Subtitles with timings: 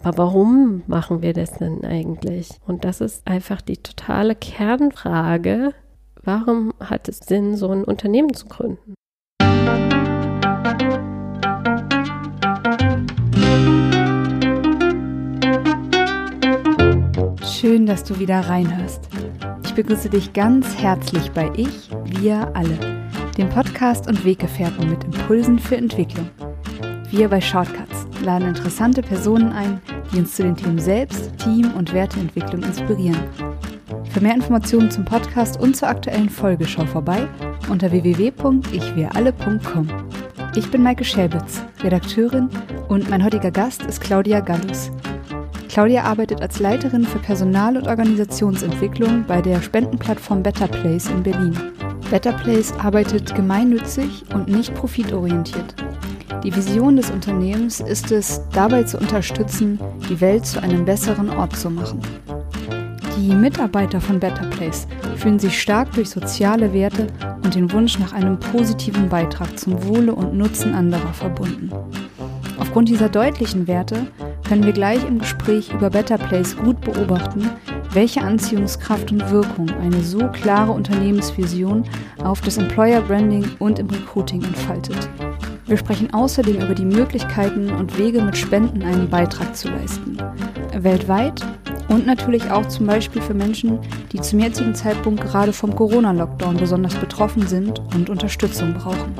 [0.00, 2.50] Aber warum machen wir das denn eigentlich?
[2.66, 5.74] Und das ist einfach die totale Kernfrage.
[6.22, 8.94] Warum hat es Sinn, so ein Unternehmen zu gründen?
[17.44, 19.08] Schön, dass du wieder reinhörst.
[19.64, 22.78] Ich begrüße dich ganz herzlich bei Ich, Wir alle,
[23.36, 26.30] dem Podcast und Weggefährten mit Impulsen für Entwicklung.
[27.10, 27.87] Wir bei Shortcuts
[28.22, 29.80] laden interessante Personen ein,
[30.12, 33.18] die uns zu den Themen Selbst, Team und Werteentwicklung inspirieren.
[34.10, 37.28] Für mehr Informationen zum Podcast und zur aktuellen Folge schau vorbei
[37.70, 39.88] unter www.ichwiralle.com.
[40.56, 42.48] Ich bin Maike Schäbitz, Redakteurin
[42.88, 44.90] und mein heutiger Gast ist Claudia Gallus.
[45.68, 51.56] Claudia arbeitet als Leiterin für Personal- und Organisationsentwicklung bei der Spendenplattform Better Place in Berlin.
[52.10, 55.74] Better Place arbeitet gemeinnützig und nicht profitorientiert.
[56.44, 61.56] Die Vision des Unternehmens ist es, dabei zu unterstützen, die Welt zu einem besseren Ort
[61.56, 62.00] zu machen.
[63.16, 67.08] Die Mitarbeiter von Better Place fühlen sich stark durch soziale Werte
[67.42, 71.72] und den Wunsch nach einem positiven Beitrag zum Wohle und Nutzen anderer verbunden.
[72.58, 74.06] Aufgrund dieser deutlichen Werte
[74.46, 77.50] können wir gleich im Gespräch über Better Place gut beobachten,
[77.92, 81.84] welche Anziehungskraft und Wirkung eine so klare Unternehmensvision
[82.22, 85.08] auf das Employer Branding und im Recruiting entfaltet.
[85.68, 90.16] Wir sprechen außerdem über die Möglichkeiten und Wege, mit Spenden einen Beitrag zu leisten.
[90.74, 91.44] Weltweit
[91.88, 93.78] und natürlich auch zum Beispiel für Menschen,
[94.10, 99.12] die zum jetzigen Zeitpunkt gerade vom Corona-Lockdown besonders betroffen sind und Unterstützung brauchen.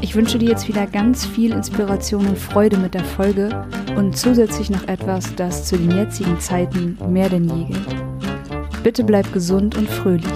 [0.00, 4.70] Ich wünsche dir jetzt wieder ganz viel Inspiration und Freude mit der Folge und zusätzlich
[4.70, 8.82] noch etwas, das zu den jetzigen Zeiten mehr denn je gilt.
[8.84, 10.32] Bitte bleib gesund und fröhlich,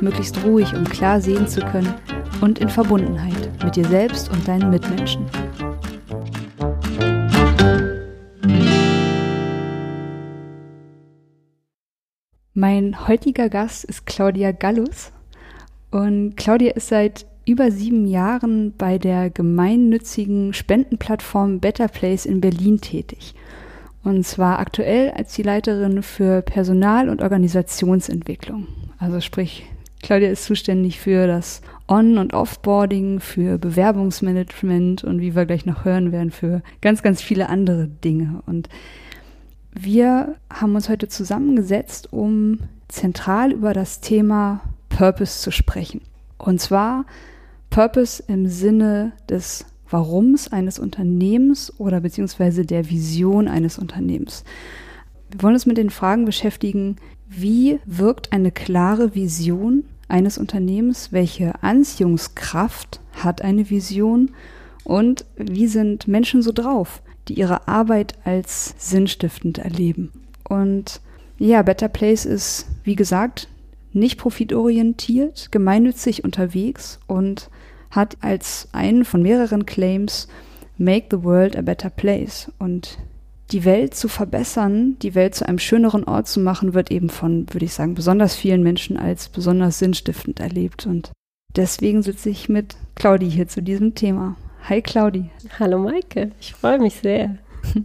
[0.00, 1.92] möglichst ruhig, um klar sehen zu können
[2.40, 5.26] und in Verbundenheit mit dir selbst und deinen Mitmenschen.
[12.52, 15.12] Mein heutiger Gast ist Claudia Gallus
[15.90, 22.80] und Claudia ist seit über sieben Jahren bei der gemeinnützigen Spendenplattform Better Place in Berlin
[22.80, 23.34] tätig.
[24.02, 28.66] Und zwar aktuell als die Leiterin für Personal- und Organisationsentwicklung.
[28.98, 29.64] Also sprich,
[30.04, 35.86] Claudia ist zuständig für das On- und Offboarding, für Bewerbungsmanagement und wie wir gleich noch
[35.86, 38.42] hören werden, für ganz, ganz viele andere Dinge.
[38.44, 38.68] Und
[39.72, 44.60] wir haben uns heute zusammengesetzt, um zentral über das Thema
[44.90, 46.02] Purpose zu sprechen.
[46.36, 47.06] Und zwar
[47.70, 54.44] Purpose im Sinne des Warums eines Unternehmens oder beziehungsweise der Vision eines Unternehmens.
[55.30, 61.62] Wir wollen uns mit den Fragen beschäftigen, wie wirkt eine klare Vision eines Unternehmens, welche
[61.62, 64.30] Anziehungskraft hat eine Vision
[64.84, 70.12] und wie sind Menschen so drauf, die ihre Arbeit als sinnstiftend erleben.
[70.48, 71.00] Und
[71.38, 73.48] ja, Better Place ist, wie gesagt,
[73.92, 77.48] nicht profitorientiert, gemeinnützig unterwegs und
[77.90, 80.28] hat als einen von mehreren Claims
[80.76, 82.50] Make the World a Better Place.
[82.58, 82.98] Und
[83.52, 87.46] die Welt zu verbessern, die Welt zu einem schöneren Ort zu machen, wird eben von,
[87.52, 90.86] würde ich sagen, besonders vielen Menschen als besonders sinnstiftend erlebt.
[90.86, 91.12] Und
[91.54, 94.36] deswegen sitze ich mit Claudi hier zu diesem Thema.
[94.68, 95.30] Hi Claudi.
[95.58, 97.38] Hallo Maike, ich freue mich sehr.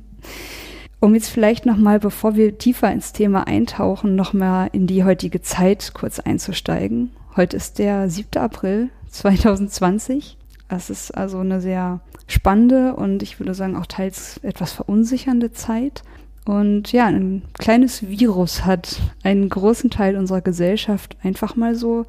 [1.02, 5.92] Um jetzt vielleicht nochmal, bevor wir tiefer ins Thema eintauchen, nochmal in die heutige Zeit
[5.94, 7.12] kurz einzusteigen.
[7.38, 8.42] Heute ist der 7.
[8.42, 10.39] April 2020.
[10.70, 16.04] Es ist also eine sehr spannende und ich würde sagen auch teils etwas verunsichernde Zeit.
[16.46, 22.06] Und ja, ein kleines Virus hat einen großen Teil unserer Gesellschaft einfach mal so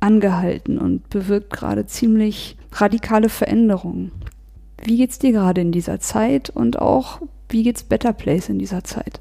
[0.00, 4.10] angehalten und bewirkt gerade ziemlich radikale Veränderungen.
[4.82, 8.82] Wie geht's dir gerade in dieser Zeit und auch wie geht's Better Place in dieser
[8.82, 9.20] Zeit?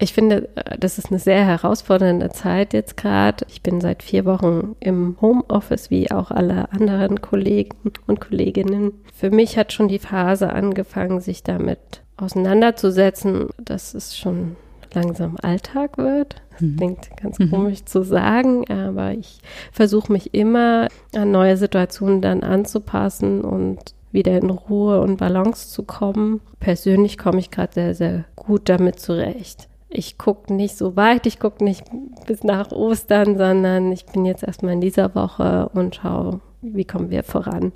[0.00, 3.44] Ich finde, äh, das ist eine sehr herausfordernde Zeit jetzt gerade.
[3.48, 8.92] Ich bin seit vier Wochen im Homeoffice, wie auch alle anderen Kollegen und Kolleginnen.
[9.12, 14.56] Für mich hat schon die Phase angefangen, sich damit auseinanderzusetzen, dass es schon
[14.94, 16.36] langsam Alltag wird.
[16.52, 16.76] Das mhm.
[16.76, 17.50] klingt ganz mhm.
[17.50, 19.40] komisch zu sagen, aber ich
[19.72, 25.82] versuche mich immer an neue Situationen dann anzupassen und wieder in Ruhe und Balance zu
[25.82, 26.40] kommen.
[26.60, 31.38] Persönlich komme ich gerade sehr, sehr gut damit zurecht ich gucke nicht so weit, ich
[31.38, 31.84] gucke nicht
[32.26, 37.10] bis nach Ostern, sondern ich bin jetzt erstmal in dieser Woche und schaue, wie kommen
[37.10, 37.72] wir voran.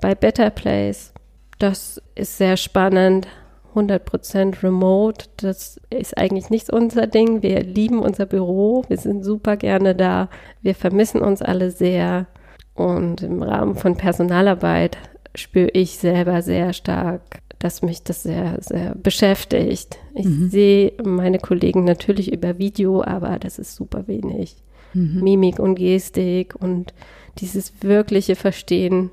[0.00, 1.12] Bei Better Place,
[1.58, 3.28] das ist sehr spannend.
[3.74, 7.42] 100% remote, das ist eigentlich nicht unser Ding.
[7.42, 10.30] Wir lieben unser Büro, wir sind super gerne da,
[10.62, 12.26] wir vermissen uns alle sehr.
[12.74, 14.98] Und im Rahmen von Personalarbeit
[15.36, 19.98] spüre ich selber sehr stark, dass mich das sehr, sehr beschäftigt.
[20.14, 20.50] Ich mhm.
[20.50, 24.56] sehe meine Kollegen natürlich über Video, aber das ist super wenig.
[24.94, 25.22] Mhm.
[25.22, 26.92] Mimik und Gestik und
[27.38, 29.10] dieses wirkliche Verstehen.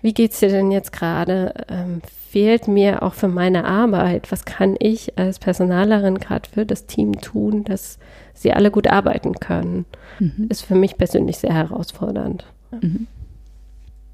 [0.00, 1.54] Wie geht's dir denn jetzt gerade?
[1.68, 4.32] Ähm, fehlt mir auch für meine Arbeit.
[4.32, 7.98] Was kann ich als Personalerin gerade für das Team tun, dass
[8.34, 9.84] sie alle gut arbeiten können?
[10.18, 10.46] Mhm.
[10.48, 12.46] Ist für mich persönlich sehr herausfordernd.
[12.80, 13.06] Mhm.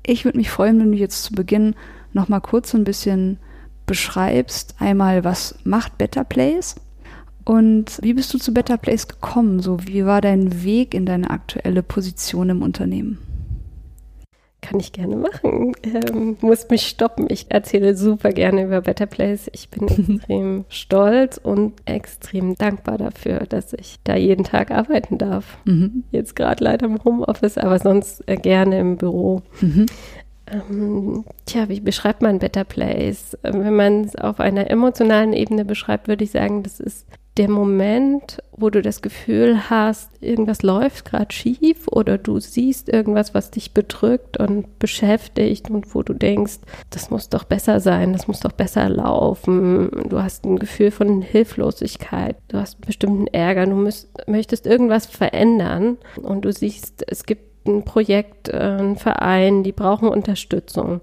[0.08, 1.74] Ich würde mich freuen, wenn du jetzt zu Beginn
[2.14, 3.38] noch mal kurz so ein bisschen
[3.84, 6.76] beschreibst, einmal was macht Better Place
[7.44, 9.60] und wie bist du zu Better Place gekommen?
[9.60, 13.18] So, wie war dein Weg in deine aktuelle Position im Unternehmen?
[14.60, 15.72] Kann ich gerne machen.
[15.84, 17.26] Ähm, muss mich stoppen.
[17.28, 19.48] Ich erzähle super gerne über Better Place.
[19.52, 25.58] Ich bin extrem stolz und extrem dankbar dafür, dass ich da jeden Tag arbeiten darf.
[25.64, 26.02] Mhm.
[26.10, 29.42] Jetzt gerade leider im Homeoffice, aber sonst äh, gerne im Büro.
[29.60, 29.86] Mhm.
[30.50, 33.38] Ähm, tja, wie beschreibt man Better Place?
[33.42, 37.06] Wenn man es auf einer emotionalen Ebene beschreibt, würde ich sagen, das ist
[37.38, 43.32] der Moment, wo du das Gefühl hast, irgendwas läuft gerade schief oder du siehst irgendwas,
[43.32, 46.58] was dich bedrückt und beschäftigt und wo du denkst,
[46.90, 49.90] das muss doch besser sein, das muss doch besser laufen.
[50.08, 55.06] Du hast ein Gefühl von Hilflosigkeit, du hast einen bestimmten Ärger, du müsst, möchtest irgendwas
[55.06, 61.00] verändern und du siehst, es gibt ein Projekt, äh, ein Verein, die brauchen Unterstützung.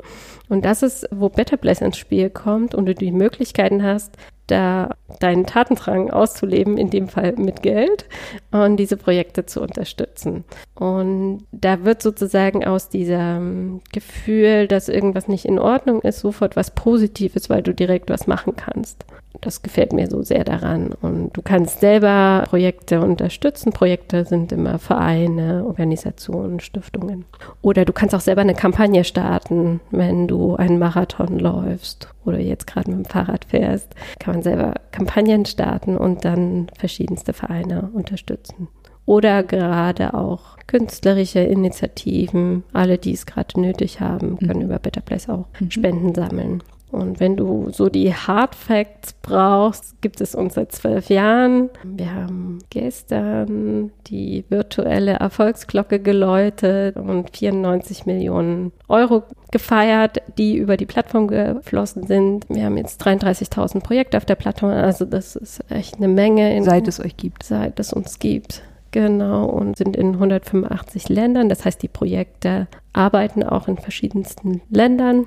[0.50, 4.18] Und das ist, wo Better Place ins Spiel kommt und du die Möglichkeiten hast,
[4.48, 4.90] da
[5.20, 8.06] deinen Tatendrang auszuleben, in dem Fall mit Geld
[8.52, 10.44] und diese Projekte zu unterstützen.
[10.76, 16.72] Und da wird sozusagen aus diesem Gefühl, dass irgendwas nicht in Ordnung ist, sofort was
[16.72, 19.06] Positives, weil du direkt was machen kannst.
[19.42, 20.92] Das gefällt mir so sehr daran.
[21.02, 23.72] Und du kannst selber Projekte unterstützen.
[23.72, 27.26] Projekte sind immer Vereine, Organisationen, Stiftungen.
[27.62, 32.68] Oder du kannst auch selber eine Kampagne starten, wenn du einen Marathon läufst oder jetzt
[32.68, 33.94] gerade mit dem Fahrrad fährst.
[34.20, 38.68] Kann man selber Kampagnen starten und dann verschiedenste Vereine unterstützen.
[39.06, 44.66] Oder gerade auch künstlerische Initiativen, alle, die es gerade nötig haben, können mhm.
[44.66, 45.70] über Better Place auch mhm.
[45.70, 46.64] Spenden sammeln.
[46.96, 51.70] Und wenn du so die Hard Facts brauchst, gibt es uns seit zwölf Jahren.
[51.84, 60.86] Wir haben gestern die virtuelle Erfolgsglocke geläutet und 94 Millionen Euro gefeiert, die über die
[60.86, 62.46] Plattform geflossen sind.
[62.48, 64.72] Wir haben jetzt 33.000 Projekte auf der Plattform.
[64.72, 66.64] Also das ist echt eine Menge.
[66.64, 67.44] seit es euch gibt.
[67.44, 68.62] Seit es uns gibt.
[68.92, 71.50] Genau, und sind in 185 Ländern.
[71.50, 75.26] Das heißt, die Projekte arbeiten auch in verschiedensten Ländern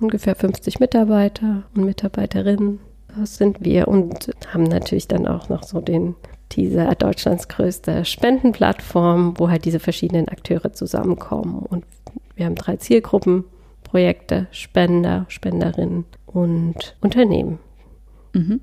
[0.00, 2.80] ungefähr 50 Mitarbeiter und Mitarbeiterinnen.
[3.18, 6.14] Das sind wir und haben natürlich dann auch noch so den
[6.48, 11.60] Teaser Deutschlands größte Spendenplattform, wo halt diese verschiedenen Akteure zusammenkommen.
[11.60, 11.84] Und
[12.34, 13.44] wir haben drei Zielgruppen,
[13.84, 17.58] Projekte, Spender, Spenderinnen und Unternehmen.
[18.32, 18.60] Mhm.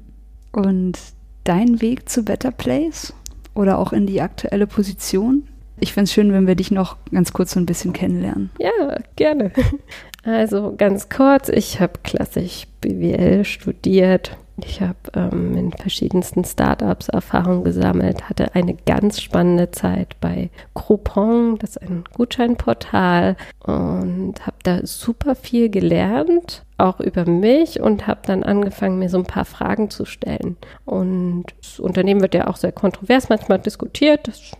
[0.51, 0.97] Und
[1.43, 3.13] dein Weg zu Better Place
[3.53, 5.47] oder auch in die aktuelle Position?
[5.79, 8.49] Ich finde es schön, wenn wir dich noch ganz kurz so ein bisschen kennenlernen.
[8.59, 9.51] Ja, gerne.
[10.27, 14.35] Also ganz kurz, ich habe klassisch BWL studiert.
[14.57, 21.57] Ich habe ähm, in verschiedensten Startups Erfahrung gesammelt, hatte eine ganz spannende Zeit bei Groupon,
[21.59, 28.19] das ist ein Gutscheinportal, und habe da super viel gelernt, auch über mich und habe
[28.25, 30.57] dann angefangen, mir so ein paar Fragen zu stellen.
[30.83, 34.27] Und das Unternehmen wird ja auch sehr kontrovers manchmal diskutiert.
[34.27, 34.51] Das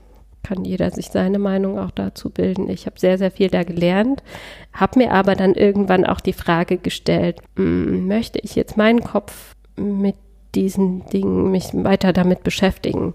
[0.47, 2.69] kann jeder sich seine Meinung auch dazu bilden.
[2.69, 4.23] Ich habe sehr, sehr viel da gelernt,
[4.71, 9.55] habe mir aber dann irgendwann auch die Frage gestellt, hm, möchte ich jetzt meinen Kopf
[9.75, 10.15] mit
[10.55, 13.13] diesen Dingen mich weiter damit beschäftigen?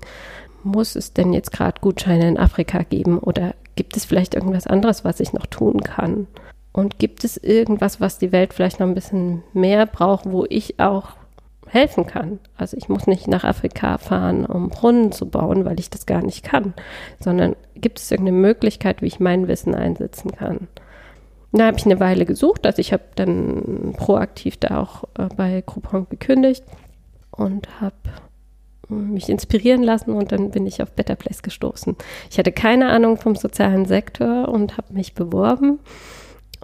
[0.63, 5.05] Muss es denn jetzt gerade Gutscheine in Afrika geben oder gibt es vielleicht irgendwas anderes,
[5.05, 6.27] was ich noch tun kann?
[6.73, 10.79] Und gibt es irgendwas, was die Welt vielleicht noch ein bisschen mehr braucht, wo ich
[10.81, 11.17] auch
[11.73, 12.39] helfen kann.
[12.57, 16.23] Also ich muss nicht nach Afrika fahren, um Brunnen zu bauen, weil ich das gar
[16.23, 16.75] nicht kann,
[17.19, 20.69] sondern gibt es irgendeine Möglichkeit, wie ich mein Wissen einsetzen kann.
[21.53, 25.63] Da habe ich eine Weile gesucht, also ich habe dann proaktiv da auch äh, bei
[25.65, 26.65] Groupon gekündigt
[27.31, 27.95] und habe
[28.89, 31.97] mich inspirieren lassen und dann bin ich auf Better Place gestoßen.
[32.31, 35.79] Ich hatte keine Ahnung vom sozialen Sektor und habe mich beworben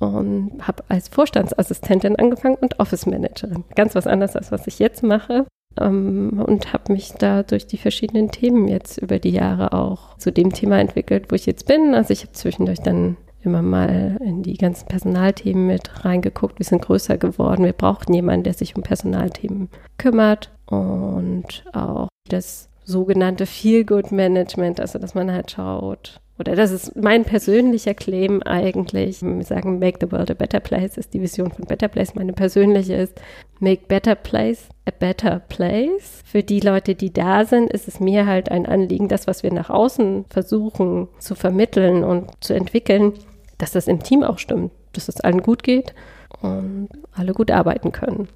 [0.01, 3.65] und habe als Vorstandsassistentin angefangen und Office Managerin.
[3.75, 5.47] Ganz was anderes als was ich jetzt mache.
[5.81, 10.33] Ähm, und habe mich da durch die verschiedenen Themen jetzt über die Jahre auch zu
[10.33, 11.95] dem Thema entwickelt, wo ich jetzt bin.
[11.95, 16.59] Also ich habe zwischendurch dann immer mal in die ganzen Personalthemen mit reingeguckt.
[16.59, 17.65] Wir sind größer geworden.
[17.65, 25.15] Wir brauchten jemanden, der sich um Personalthemen kümmert und auch das sogenannte Feel-Good-Management, also dass
[25.15, 29.23] man halt schaut, oder das ist mein persönlicher Claim eigentlich.
[29.23, 32.15] Wir sagen, make the world a better place ist die Vision von Better Place.
[32.15, 33.21] Meine persönliche ist,
[33.59, 36.23] make better place a better place.
[36.25, 39.53] Für die Leute, die da sind, ist es mir halt ein Anliegen, das, was wir
[39.53, 43.15] nach außen versuchen zu vermitteln und zu entwickeln,
[43.59, 45.93] dass das im Team auch stimmt, dass es allen gut geht
[46.41, 48.29] und alle gut arbeiten können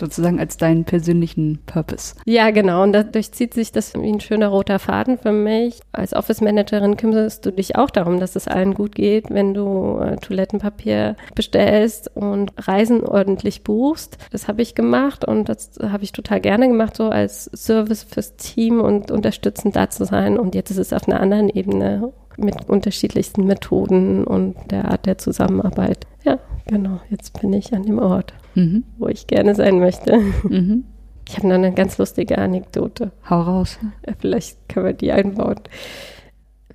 [0.00, 2.14] sozusagen als deinen persönlichen Purpose.
[2.24, 2.82] Ja, genau.
[2.82, 5.80] Und dadurch zieht sich das wie ein schöner roter Faden für mich.
[5.92, 9.98] Als Office Managerin kümmerst du dich auch darum, dass es allen gut geht, wenn du
[9.98, 14.18] äh, Toilettenpapier bestellst und Reisen ordentlich buchst.
[14.32, 18.36] Das habe ich gemacht und das habe ich total gerne gemacht, so als Service fürs
[18.36, 20.38] Team und unterstützend da zu sein.
[20.38, 25.18] Und jetzt ist es auf einer anderen Ebene mit unterschiedlichsten Methoden und der Art der
[25.18, 26.06] Zusammenarbeit.
[26.24, 27.00] Ja, genau.
[27.10, 28.84] Jetzt bin ich an dem Ort mhm.
[28.98, 30.18] wo ich gerne sein möchte.
[30.42, 30.84] Mhm.
[31.28, 33.12] Ich habe noch eine ganz lustige Anekdote.
[33.28, 33.78] Hau raus.
[34.18, 35.60] Vielleicht können wir die einbauen.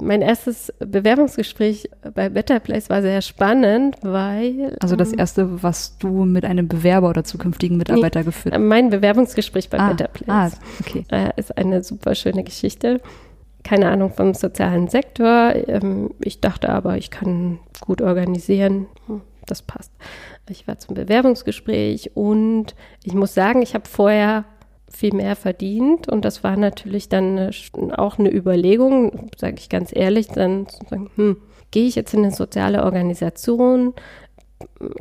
[0.02, 4.76] Mein erstes Bewerbungsgespräch bei Better Place war sehr spannend, weil.
[4.82, 8.62] Also das ähm, erste, was du mit einem Bewerber oder zukünftigen Mitarbeiter nee, geführt hast?
[8.62, 10.28] Mein Bewerbungsgespräch bei ah, Better Place.
[10.28, 10.50] Ah,
[10.82, 11.06] okay.
[11.12, 13.02] Äh, ist eine super schöne Geschichte.
[13.64, 15.54] Keine Ahnung vom sozialen Sektor.
[15.68, 18.88] Ähm, ich dachte aber, ich kann gut organisieren.
[19.08, 19.92] Hm, das passt.
[20.50, 24.46] Ich war zum Bewerbungsgespräch und ich muss sagen, ich habe vorher
[24.88, 27.52] viel mehr verdient und das war natürlich dann eine,
[27.98, 31.38] auch eine Überlegung, sage ich ganz ehrlich, dann zu sagen, hm,
[31.72, 33.94] gehe ich jetzt in eine soziale Organisation,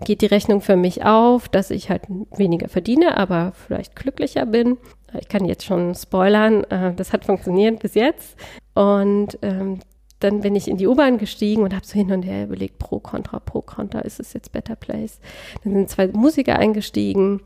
[0.05, 2.03] geht die Rechnung für mich auf, dass ich halt
[2.37, 4.79] weniger verdiene, aber vielleicht glücklicher bin.
[5.19, 8.37] Ich kann jetzt schon spoilern, äh, das hat funktioniert bis jetzt.
[8.75, 9.79] Und ähm,
[10.25, 12.99] dann bin ich in die U-Bahn gestiegen und habe so hin und her überlegt, pro,
[12.99, 15.21] contra, pro, contra, ist es jetzt Better Place?
[15.63, 17.41] Dann sind zwei Musiker eingestiegen,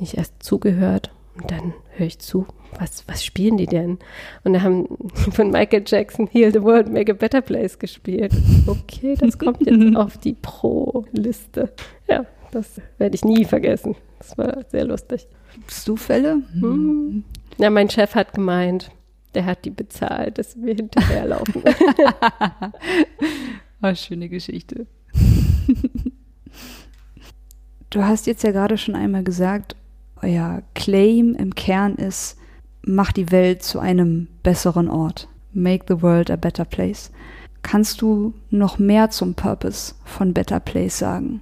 [0.00, 2.46] ich erst zugehört und dann höre ich zu,
[2.78, 3.98] was, was spielen die denn?
[4.44, 4.86] Und da haben
[5.32, 8.32] von Michael Jackson Heal the World, Make a Better Place gespielt.
[8.66, 11.72] Okay, das kommt jetzt auf die Pro-Liste.
[12.08, 13.96] Ja, das werde ich nie vergessen.
[14.18, 15.26] Das war sehr lustig.
[15.66, 16.42] Zufälle?
[16.52, 17.24] Hm.
[17.58, 18.90] Ja, mein Chef hat gemeint,
[19.34, 21.62] der hat die bezahlt, dass wir hinterherlaufen.
[23.82, 24.86] oh, schöne Geschichte.
[27.90, 29.76] du hast jetzt ja gerade schon einmal gesagt,
[30.22, 32.38] euer Claim im Kern ist,
[32.82, 35.28] mach die Welt zu einem besseren Ort.
[35.52, 37.10] Make the world a better place.
[37.62, 41.40] Kannst du noch mehr zum Purpose von Better Place sagen?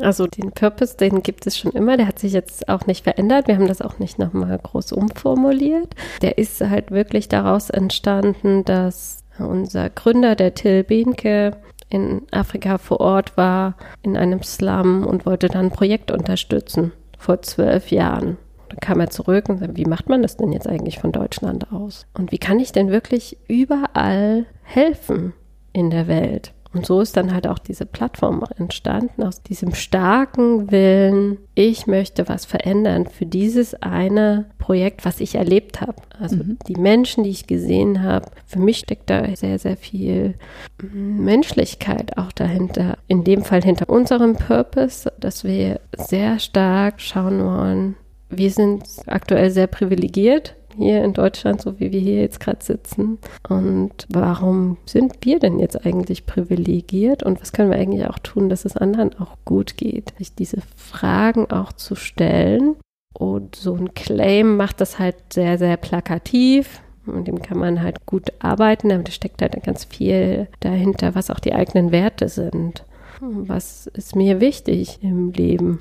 [0.00, 3.48] Also den Purpose, den gibt es schon immer, der hat sich jetzt auch nicht verändert.
[3.48, 5.94] Wir haben das auch nicht nochmal groß umformuliert.
[6.22, 11.56] Der ist halt wirklich daraus entstanden, dass unser Gründer, der Till Behnke,
[11.88, 17.42] in Afrika vor Ort war, in einem Slum und wollte dann ein Projekt unterstützen, vor
[17.42, 18.36] zwölf Jahren.
[18.68, 21.72] Dann kam er zurück und sagte, wie macht man das denn jetzt eigentlich von Deutschland
[21.72, 22.06] aus?
[22.14, 25.34] Und wie kann ich denn wirklich überall helfen
[25.72, 26.52] in der Welt?
[26.74, 32.28] Und so ist dann halt auch diese Plattform entstanden, aus diesem starken Willen, ich möchte
[32.28, 35.94] was verändern für dieses eine Projekt, was ich erlebt habe.
[36.18, 36.58] Also mhm.
[36.66, 40.34] die Menschen, die ich gesehen habe, für mich steckt da sehr, sehr viel
[40.82, 42.98] Menschlichkeit auch dahinter.
[43.06, 47.96] In dem Fall hinter unserem Purpose, dass wir sehr stark schauen wollen,
[48.30, 53.18] wir sind aktuell sehr privilegiert hier in Deutschland, so wie wir hier jetzt gerade sitzen.
[53.48, 58.48] Und warum sind wir denn jetzt eigentlich privilegiert und was können wir eigentlich auch tun,
[58.48, 60.12] dass es anderen auch gut geht?
[60.18, 62.76] Sich diese Fragen auch zu stellen.
[63.12, 66.80] Und so ein Claim macht das halt sehr, sehr plakativ.
[67.06, 71.30] Und dem kann man halt gut arbeiten, aber da steckt halt ganz viel dahinter, was
[71.30, 72.84] auch die eigenen Werte sind.
[73.20, 75.80] Was ist mir wichtig im Leben?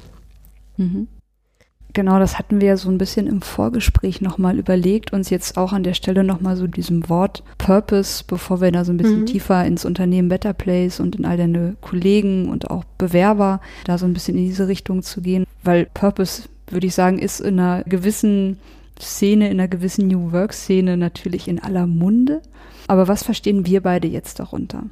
[0.78, 1.08] Mhm.
[1.94, 5.74] Genau, das hatten wir ja so ein bisschen im Vorgespräch nochmal überlegt, uns jetzt auch
[5.74, 9.26] an der Stelle nochmal so diesem Wort Purpose, bevor wir da so ein bisschen mhm.
[9.28, 14.08] tiefer ins Unternehmen Better Place und in all deine Kollegen und auch Bewerber da so
[14.08, 17.84] ein bisschen in diese Richtung zu gehen, weil Purpose, würde ich sagen, ist in einer
[17.84, 18.58] gewissen
[19.00, 22.42] Szene, in einer gewissen New Work Szene natürlich in aller Munde.
[22.88, 24.84] Aber was verstehen wir beide jetzt darunter?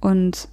[0.00, 0.48] Und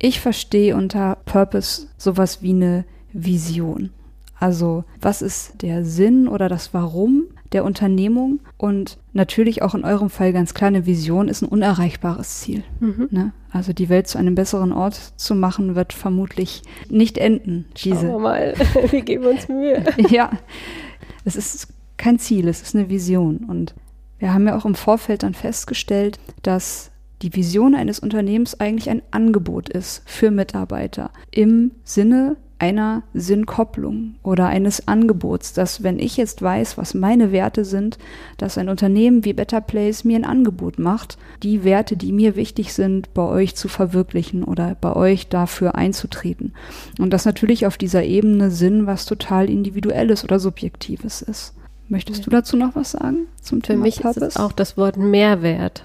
[0.00, 3.90] ich verstehe unter Purpose sowas wie eine Vision.
[4.40, 8.40] Also was ist der Sinn oder das Warum der Unternehmung?
[8.56, 12.64] Und natürlich auch in eurem Fall ganz klar, eine Vision ist ein unerreichbares Ziel.
[12.80, 13.08] Mhm.
[13.10, 13.32] Ne?
[13.52, 17.66] Also die Welt zu einem besseren Ort zu machen, wird vermutlich nicht enden.
[17.76, 17.96] Diese.
[17.96, 18.54] Schauen wir mal,
[18.90, 19.84] wir geben uns Mühe.
[20.08, 20.30] ja,
[21.26, 21.68] es ist
[21.98, 23.44] kein Ziel, es ist eine Vision.
[23.46, 23.74] Und
[24.18, 29.02] wir haben ja auch im Vorfeld dann festgestellt, dass die Vision eines Unternehmens eigentlich ein
[29.10, 36.42] Angebot ist für Mitarbeiter im Sinne einer Sinnkopplung oder eines Angebots, dass wenn ich jetzt
[36.42, 37.98] weiß, was meine Werte sind,
[38.36, 42.74] dass ein Unternehmen wie Better Place mir ein Angebot macht, die Werte, die mir wichtig
[42.74, 46.52] sind, bei euch zu verwirklichen oder bei euch dafür einzutreten.
[46.98, 51.54] Und das natürlich auf dieser Ebene Sinn was total individuelles oder subjektives ist.
[51.88, 54.20] Möchtest du dazu noch was sagen zum Thema Für mich Purpose?
[54.24, 55.84] ist es auch das Wort Mehrwert.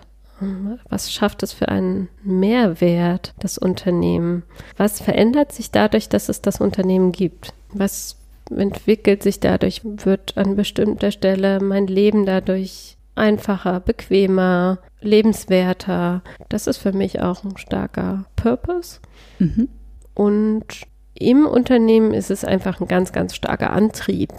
[0.89, 4.43] Was schafft es für einen Mehrwert, das Unternehmen?
[4.77, 7.53] Was verändert sich dadurch, dass es das Unternehmen gibt?
[7.73, 8.17] Was
[8.49, 9.81] entwickelt sich dadurch?
[9.83, 16.21] Wird an bestimmter Stelle mein Leben dadurch einfacher, bequemer, lebenswerter?
[16.49, 18.99] Das ist für mich auch ein starker Purpose.
[19.39, 19.69] Mhm.
[20.13, 20.65] Und
[21.13, 24.31] im Unternehmen ist es einfach ein ganz, ganz starker Antrieb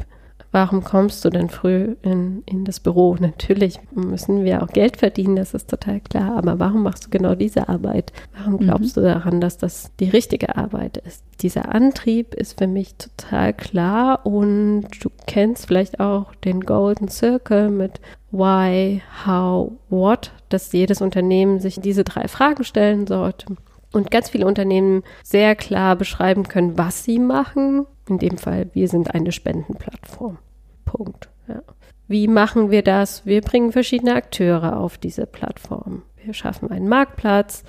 [0.52, 3.16] warum kommst du denn früh in, in das Büro?
[3.18, 7.34] Natürlich müssen wir auch Geld verdienen, das ist total klar, aber warum machst du genau
[7.34, 8.12] diese Arbeit?
[8.36, 9.00] Warum glaubst mhm.
[9.00, 11.24] du daran, dass das die richtige Arbeit ist?
[11.40, 17.70] Dieser Antrieb ist für mich total klar und du kennst vielleicht auch den Golden Circle
[17.70, 18.00] mit
[18.30, 23.46] Why, How, What, dass jedes Unternehmen sich diese drei Fragen stellen sollte
[23.92, 27.86] und ganz viele Unternehmen sehr klar beschreiben können, was sie machen.
[28.08, 30.38] In dem Fall, wir sind eine Spendenplattform.
[30.84, 31.28] Punkt.
[31.48, 31.62] Ja.
[32.08, 33.26] Wie machen wir das?
[33.26, 36.02] Wir bringen verschiedene Akteure auf diese Plattform.
[36.22, 37.64] Wir schaffen einen Marktplatz.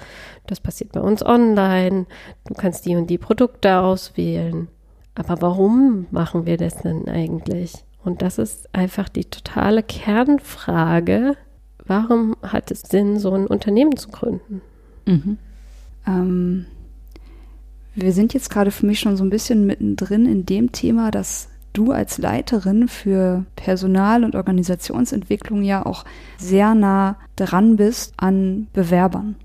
[0.46, 2.06] Das passiert bei uns online.
[2.46, 4.68] Du kannst die und die Produkte auswählen.
[5.16, 7.74] Aber warum machen wir das denn eigentlich?
[8.04, 11.36] Und das ist einfach die totale Kernfrage.
[11.86, 14.62] Warum hat es Sinn, so ein Unternehmen zu gründen?
[15.06, 15.38] Mhm.
[16.06, 16.66] Ähm,
[17.98, 21.50] wir sind jetzt gerade für mich schon so ein bisschen mittendrin in dem Thema, dass
[21.74, 26.06] du als Leiterin für Personal- und Organisationsentwicklung ja auch
[26.38, 29.36] sehr nah dran bist an Bewerbern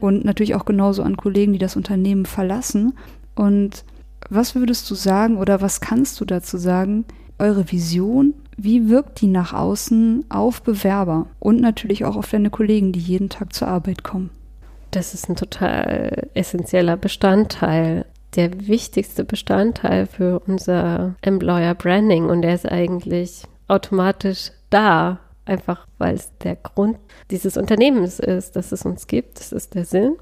[0.00, 2.94] und natürlich auch genauso an Kollegen, die das Unternehmen verlassen.
[3.34, 3.84] Und
[4.30, 7.04] was würdest du sagen oder was kannst du dazu sagen?
[7.38, 12.92] Eure Vision, wie wirkt die nach außen auf Bewerber und natürlich auch auf deine Kollegen,
[12.92, 14.30] die jeden Tag zur Arbeit kommen?
[14.90, 18.04] Das ist ein total essentieller Bestandteil
[18.36, 22.26] der wichtigste Bestandteil für unser Employer Branding.
[22.26, 25.18] Und der ist eigentlich automatisch da,
[25.48, 26.98] einfach weil es der Grund
[27.30, 29.38] dieses Unternehmens ist, dass es uns gibt.
[29.38, 30.16] Das ist der Sinn.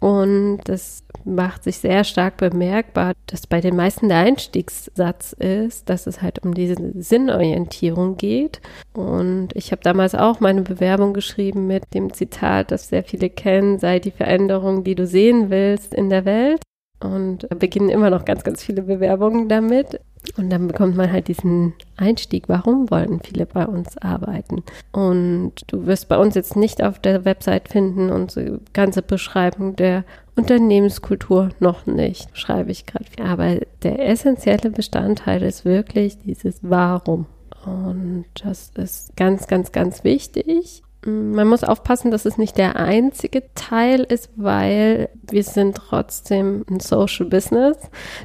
[0.00, 6.08] Und das macht sich sehr stark bemerkbar, dass bei den meisten der Einstiegssatz ist, dass
[6.08, 8.60] es halt um diese Sinnorientierung geht.
[8.94, 13.78] Und ich habe damals auch meine Bewerbung geschrieben mit dem Zitat, das sehr viele kennen,
[13.78, 16.60] sei die Veränderung, die du sehen willst in der Welt.
[16.98, 20.00] Und beginnen immer noch ganz, ganz viele Bewerbungen damit.
[20.36, 24.62] Und dann bekommt man halt diesen Einstieg, warum wollen viele bei uns arbeiten?
[24.92, 30.04] Und du wirst bei uns jetzt nicht auf der Website finden unsere ganze Beschreibung der
[30.36, 33.04] Unternehmenskultur noch nicht, schreibe ich gerade.
[33.22, 37.26] Aber der essentielle Bestandteil ist wirklich dieses Warum.
[37.64, 40.82] Und das ist ganz, ganz, ganz wichtig.
[41.04, 46.78] Man muss aufpassen, dass es nicht der einzige Teil ist, weil wir sind trotzdem ein
[46.78, 47.76] Social Business.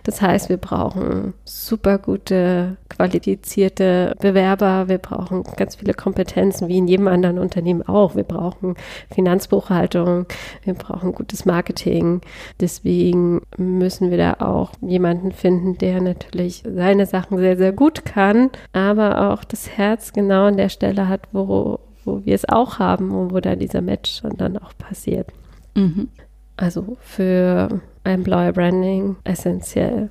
[0.03, 4.89] Das heißt, wir brauchen super gute, qualifizierte Bewerber.
[4.89, 8.15] Wir brauchen ganz viele Kompetenzen, wie in jedem anderen Unternehmen auch.
[8.15, 8.75] Wir brauchen
[9.11, 10.27] Finanzbuchhaltung.
[10.63, 12.21] Wir brauchen gutes Marketing.
[12.59, 18.51] Deswegen müssen wir da auch jemanden finden, der natürlich seine Sachen sehr, sehr gut kann,
[18.71, 23.11] aber auch das Herz genau an der Stelle hat, wo wo wir es auch haben
[23.11, 25.27] und wo da dieser Match dann auch passiert.
[25.75, 26.07] Mhm.
[26.55, 30.07] Also für Employer Branding essentiell.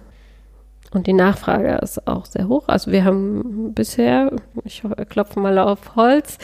[0.93, 2.69] Und die Nachfrage ist auch sehr hoch.
[2.69, 4.31] Also wir haben bisher,
[4.65, 6.39] ich klopfe mal auf Holz,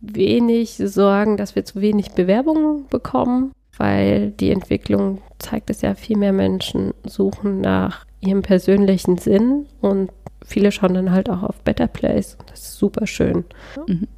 [0.00, 6.18] wenig Sorgen, dass wir zu wenig Bewerbungen bekommen, weil die Entwicklung zeigt es ja, viel
[6.18, 10.10] mehr Menschen suchen nach ihrem persönlichen Sinn und
[10.44, 12.36] viele schauen dann halt auch auf Better Place.
[12.46, 13.44] Das ist super schön.
[13.86, 14.08] Mhm.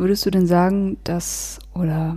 [0.00, 2.16] Würdest du denn sagen, dass, oder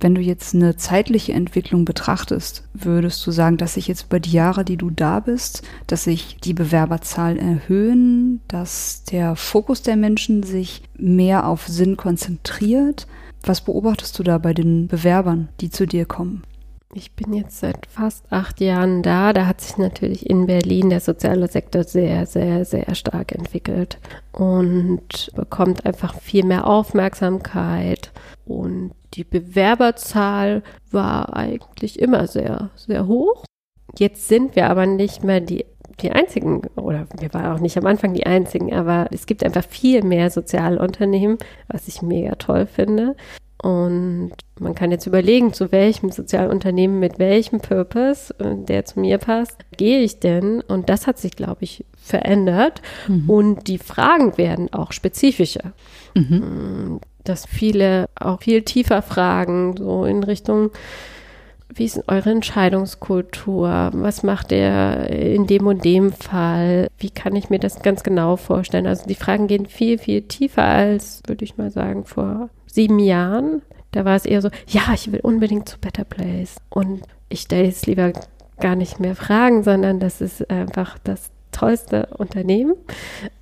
[0.00, 4.32] wenn du jetzt eine zeitliche Entwicklung betrachtest, würdest du sagen, dass sich jetzt über die
[4.32, 10.44] Jahre, die du da bist, dass sich die Bewerberzahlen erhöhen, dass der Fokus der Menschen
[10.44, 13.06] sich mehr auf Sinn konzentriert?
[13.42, 16.42] Was beobachtest du da bei den Bewerbern, die zu dir kommen?
[16.94, 19.32] Ich bin jetzt seit fast acht Jahren da.
[19.32, 23.98] Da hat sich natürlich in Berlin der soziale Sektor sehr, sehr, sehr stark entwickelt
[24.32, 28.12] und bekommt einfach viel mehr Aufmerksamkeit.
[28.44, 33.44] Und die Bewerberzahl war eigentlich immer sehr, sehr hoch.
[33.98, 35.64] Jetzt sind wir aber nicht mehr die
[36.00, 39.64] die einzigen, oder wir waren auch nicht am Anfang die einzigen, aber es gibt einfach
[39.64, 43.14] viel mehr Sozialunternehmen, was ich mega toll finde.
[43.62, 49.18] Und man kann jetzt überlegen, zu welchem Sozialunternehmen mit welchem Purpose, äh, der zu mir
[49.18, 50.60] passt, gehe ich denn?
[50.62, 52.82] Und das hat sich, glaube ich, verändert.
[53.06, 53.30] Mhm.
[53.30, 55.72] Und die Fragen werden auch spezifischer.
[56.14, 57.00] Mhm.
[57.22, 60.70] Dass viele auch viel tiefer fragen, so in Richtung,
[61.74, 63.90] wie ist eure Entscheidungskultur?
[63.94, 66.88] Was macht ihr in dem und dem Fall?
[66.98, 68.88] Wie kann ich mir das ganz genau vorstellen?
[68.88, 73.62] Also die Fragen gehen viel, viel tiefer als, würde ich mal sagen, vor sieben Jahren.
[73.92, 76.56] Da war es eher so, ja, ich will unbedingt zu Better Place.
[76.70, 78.12] Und ich stelle jetzt lieber
[78.58, 82.74] gar nicht mehr Fragen, sondern das ist einfach das tollste Unternehmen.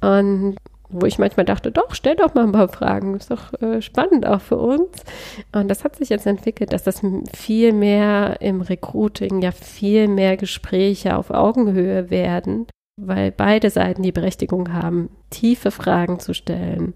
[0.01, 0.57] Und
[0.93, 4.27] wo ich manchmal dachte, doch, stell doch mal ein paar Fragen, ist doch äh, spannend
[4.27, 5.05] auch für uns.
[5.53, 7.01] Und das hat sich jetzt entwickelt, dass das
[7.33, 12.67] viel mehr im Recruiting, ja viel mehr Gespräche auf Augenhöhe werden,
[13.01, 16.95] weil beide Seiten die Berechtigung haben, tiefe Fragen zu stellen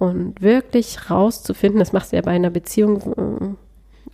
[0.00, 3.56] und wirklich rauszufinden, das machst du ja bei einer Beziehung.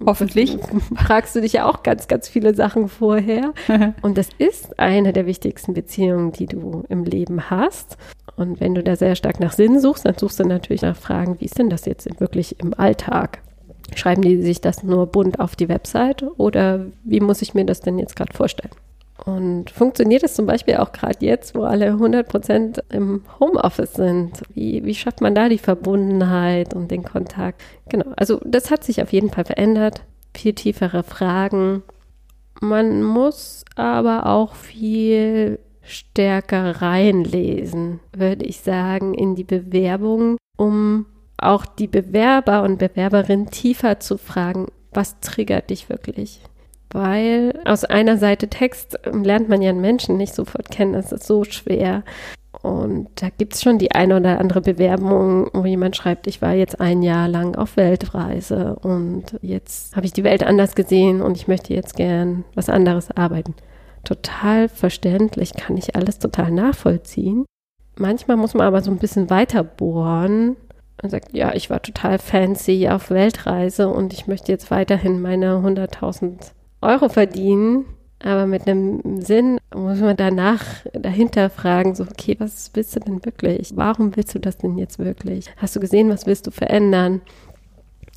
[0.01, 0.59] Äh, Hoffentlich.
[0.97, 3.55] Fragst du dich ja auch ganz, ganz viele Sachen vorher.
[4.03, 7.97] Und das ist eine der wichtigsten Beziehungen, die du im Leben hast.
[8.37, 11.41] Und wenn du da sehr stark nach Sinn suchst, dann suchst du natürlich nach Fragen,
[11.41, 13.39] wie ist denn das jetzt wirklich im Alltag?
[13.95, 17.81] Schreiben die sich das nur bunt auf die Website oder wie muss ich mir das
[17.81, 18.73] denn jetzt gerade vorstellen?
[19.25, 24.43] Und funktioniert es zum Beispiel auch gerade jetzt, wo alle 100 Prozent im Homeoffice sind?
[24.55, 27.63] Wie, wie schafft man da die Verbundenheit und den Kontakt?
[27.89, 30.03] Genau, also das hat sich auf jeden Fall verändert.
[30.35, 31.83] Viel tiefere Fragen.
[32.61, 41.07] Man muss aber auch viel stärker reinlesen, würde ich sagen, in die Bewerbung, um
[41.39, 46.41] auch die Bewerber und Bewerberin tiefer zu fragen, was triggert dich wirklich?
[46.91, 51.27] Weil aus einer Seite Text lernt man ja einen Menschen nicht sofort kennen, das ist
[51.27, 52.05] so schwer.
[52.63, 56.55] Und da gibt es schon die eine oder andere Bewerbung, wo jemand schreibt, ich war
[56.55, 61.37] jetzt ein Jahr lang auf Weltreise und jetzt habe ich die Welt anders gesehen und
[61.37, 63.55] ich möchte jetzt gern was anderes arbeiten
[64.07, 67.45] total verständlich, kann ich alles total nachvollziehen.
[67.99, 70.57] Manchmal muss man aber so ein bisschen weiter bohren
[71.03, 75.57] und sagt, ja, ich war total fancy auf Weltreise und ich möchte jetzt weiterhin meine
[75.57, 77.87] 100.000 Euro verdienen.
[78.19, 83.25] Aber mit einem Sinn muss man danach dahinter fragen, so, okay, was willst du denn
[83.25, 83.73] wirklich?
[83.77, 85.51] Warum willst du das denn jetzt wirklich?
[85.59, 87.21] Hast du gesehen, was willst du verändern?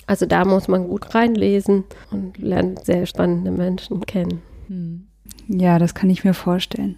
[0.07, 4.41] Also da muss man gut reinlesen und lernt sehr spannende Menschen kennen.
[4.67, 5.05] Hm.
[5.47, 6.97] Ja, das kann ich mir vorstellen.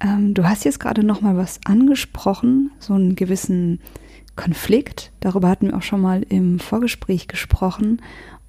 [0.00, 3.80] Ähm, du hast jetzt gerade noch mal was angesprochen, so einen gewissen
[4.36, 5.12] Konflikt.
[5.20, 8.02] Darüber hatten wir auch schon mal im Vorgespräch gesprochen.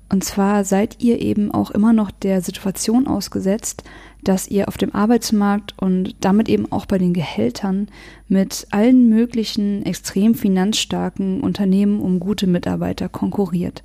[0.10, 3.84] Und zwar seid ihr eben auch immer noch der Situation ausgesetzt,
[4.24, 7.88] dass ihr auf dem Arbeitsmarkt und damit eben auch bei den Gehältern
[8.28, 13.84] mit allen möglichen extrem finanzstarken Unternehmen um gute Mitarbeiter konkurriert.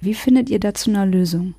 [0.00, 1.54] Wie findet ihr dazu eine Lösung?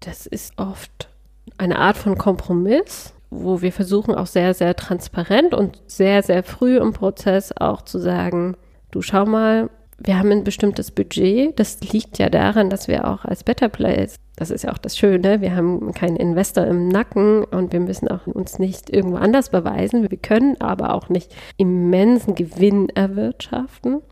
[0.00, 1.08] Das ist oft
[1.56, 6.78] eine Art von Kompromiss, wo wir versuchen auch sehr, sehr transparent und sehr, sehr früh
[6.78, 8.56] im Prozess auch zu sagen,
[8.90, 9.70] du schau mal,
[10.04, 11.58] wir haben ein bestimmtes Budget.
[11.58, 14.98] Das liegt ja daran, dass wir auch als Better Place, das ist ja auch das
[14.98, 19.48] Schöne, wir haben keinen Investor im Nacken und wir müssen auch uns nicht irgendwo anders
[19.48, 20.10] beweisen.
[20.10, 24.02] Wir können aber auch nicht immensen Gewinn erwirtschaften.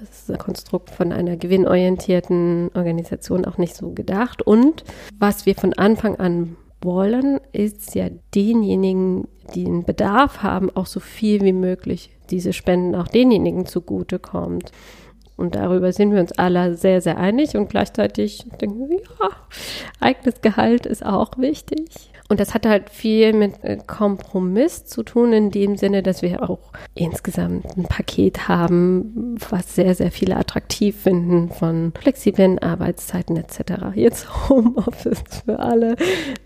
[0.00, 4.42] Das ist ein Konstrukt von einer gewinnorientierten Organisation auch nicht so gedacht.
[4.42, 4.84] Und
[5.18, 11.00] was wir von Anfang an wollen, ist ja denjenigen, die einen Bedarf haben, auch so
[11.00, 14.72] viel wie möglich diese Spenden auch denjenigen zugutekommt.
[15.36, 19.30] Und darüber sind wir uns alle sehr, sehr einig und gleichzeitig denken wir, ja,
[20.00, 22.12] eigenes Gehalt ist auch wichtig.
[22.28, 26.48] Und das hat halt viel mit äh, Kompromiss zu tun, in dem Sinne, dass wir
[26.48, 33.94] auch insgesamt ein Paket haben, was sehr, sehr viele attraktiv finden, von flexiblen Arbeitszeiten etc.
[33.94, 35.96] Jetzt Homeoffice für alle.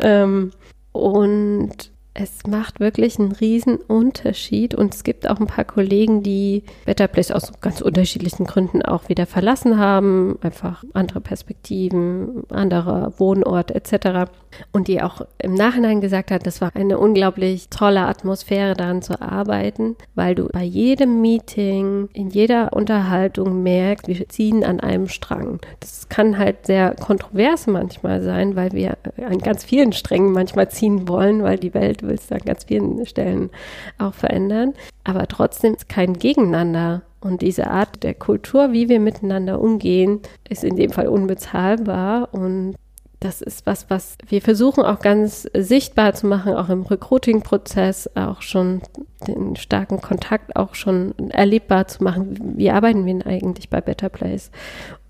[0.01, 0.51] Ähm,
[0.93, 6.64] und es macht wirklich einen riesen Unterschied und es gibt auch ein paar Kollegen, die
[6.85, 13.70] Better Place aus ganz unterschiedlichen Gründen auch wieder verlassen haben, einfach andere Perspektiven, anderer Wohnort
[13.70, 14.31] etc.
[14.72, 19.20] Und die auch im Nachhinein gesagt hat, das war eine unglaublich tolle Atmosphäre daran zu
[19.20, 25.61] arbeiten, weil du bei jedem Meeting, in jeder Unterhaltung merkst, wir ziehen an einem Strang.
[25.78, 31.07] Das kann halt sehr kontrovers manchmal sein, weil wir an ganz vielen Strängen manchmal ziehen
[31.09, 33.51] wollen, weil die Welt willst du an ganz vielen Stellen
[33.99, 34.75] auch verändern.
[35.05, 37.03] Aber trotzdem ist kein Gegeneinander.
[37.21, 42.33] Und diese Art der Kultur, wie wir miteinander umgehen, ist in dem Fall unbezahlbar.
[42.33, 42.75] Und
[43.21, 48.42] das ist was, was wir versuchen auch ganz sichtbar zu machen, auch im Recruiting-Prozess, auch
[48.42, 48.83] schon
[49.27, 52.38] den starken Kontakt auch schon erlebbar zu machen.
[52.57, 54.53] Wie arbeiten wir denn eigentlich bei Better Place?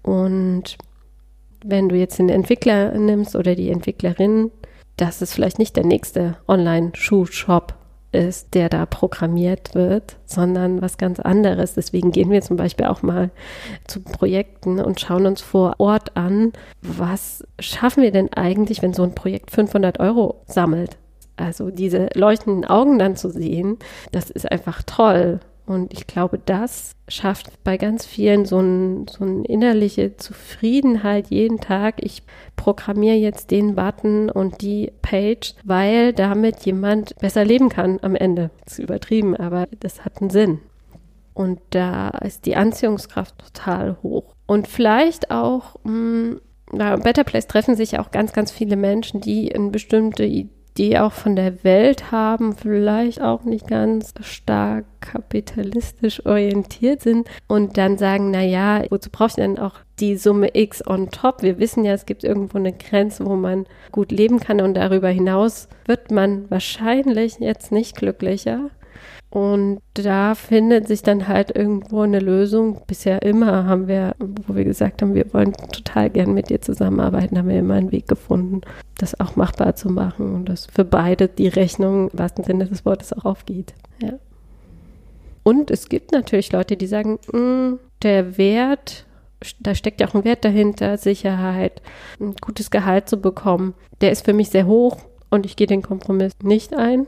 [0.03, 0.79] Und
[1.63, 4.51] wenn du jetzt den Entwickler nimmst oder die Entwicklerin,
[4.99, 7.75] das ist vielleicht nicht der nächste Online-Schuhshop
[8.11, 11.75] ist, der da programmiert wird, sondern was ganz anderes.
[11.75, 13.31] Deswegen gehen wir zum Beispiel auch mal
[13.87, 19.03] zu Projekten und schauen uns vor Ort an, was schaffen wir denn eigentlich, wenn so
[19.03, 20.97] ein Projekt 500 Euro sammelt.
[21.37, 23.79] Also diese leuchtenden Augen dann zu sehen,
[24.11, 25.39] das ist einfach toll.
[25.69, 31.61] Und ich glaube, das schafft bei ganz vielen so, ein, so eine innerliche Zufriedenheit jeden
[31.61, 31.97] Tag.
[31.99, 32.23] Ich
[32.57, 38.51] programmiere jetzt den Button und die Page, weil damit jemand besser leben kann am Ende.
[38.65, 40.61] Das ist übertrieben, aber das hat einen Sinn.
[41.35, 44.35] Und da ist die Anziehungskraft total hoch.
[44.47, 46.41] Und vielleicht auch, mh, hm,
[46.73, 50.25] bei Better Place treffen sich auch ganz, ganz viele Menschen, die eine bestimmte
[50.79, 57.77] die auch von der Welt haben, vielleicht auch nicht ganz stark kapitalistisch orientiert sind und
[57.77, 61.43] dann sagen, na ja, wozu brauche ich denn auch die Summe X on top?
[61.43, 65.09] Wir wissen ja, es gibt irgendwo eine Grenze, wo man gut leben kann und darüber
[65.09, 68.71] hinaus wird man wahrscheinlich jetzt nicht glücklicher.
[69.31, 72.81] Und da findet sich dann halt irgendwo eine Lösung.
[72.87, 77.37] Bisher immer haben wir, wo wir gesagt haben, wir wollen total gern mit dir zusammenarbeiten,
[77.37, 78.63] haben wir immer einen Weg gefunden,
[78.97, 82.87] das auch machbar zu machen und dass für beide die Rechnung im wahrsten Sinne des
[82.87, 83.75] Wortes auch aufgeht.
[84.01, 84.15] Ja.
[85.43, 89.05] Und es gibt natürlich Leute, die sagen, mm, der Wert,
[89.61, 91.83] da steckt ja auch ein Wert dahinter, Sicherheit,
[92.19, 94.99] ein gutes Gehalt zu bekommen, der ist für mich sehr hoch
[95.31, 97.07] und ich gehe den Kompromiss nicht ein.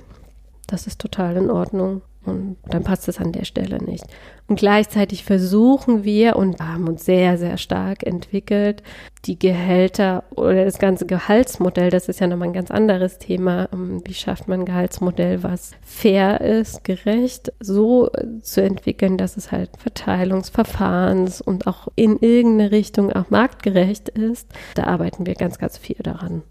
[0.71, 2.03] Das ist total in Ordnung.
[2.25, 4.05] Und dann passt es an der Stelle nicht.
[4.47, 8.83] Und gleichzeitig versuchen wir und haben uns sehr, sehr stark entwickelt,
[9.25, 13.69] die Gehälter oder das ganze Gehaltsmodell, das ist ja nochmal ein ganz anderes Thema.
[13.73, 18.11] Ähm, wie schafft man ein Gehaltsmodell, was fair ist, gerecht, so
[18.43, 24.47] zu entwickeln, dass es halt Verteilungsverfahrens und auch in irgendeine Richtung auch marktgerecht ist.
[24.75, 26.43] Da arbeiten wir ganz, ganz viel daran.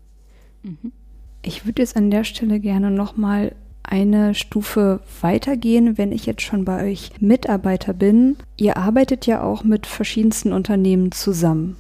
[1.42, 3.54] Ich würde jetzt an der Stelle gerne nochmal
[3.90, 8.38] eine Stufe weitergehen, wenn ich jetzt schon bei euch Mitarbeiter bin.
[8.56, 11.76] Ihr arbeitet ja auch mit verschiedensten Unternehmen zusammen.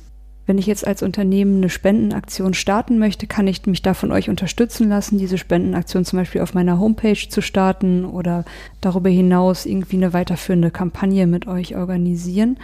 [0.49, 4.31] Wenn ich jetzt als Unternehmen eine Spendenaktion starten möchte, kann ich mich da von euch
[4.31, 8.45] unterstützen lassen, diese Spendenaktion zum Beispiel auf meiner Homepage zu starten oder
[8.81, 12.57] darüber hinaus irgendwie eine weiterführende Kampagne mit euch organisieren.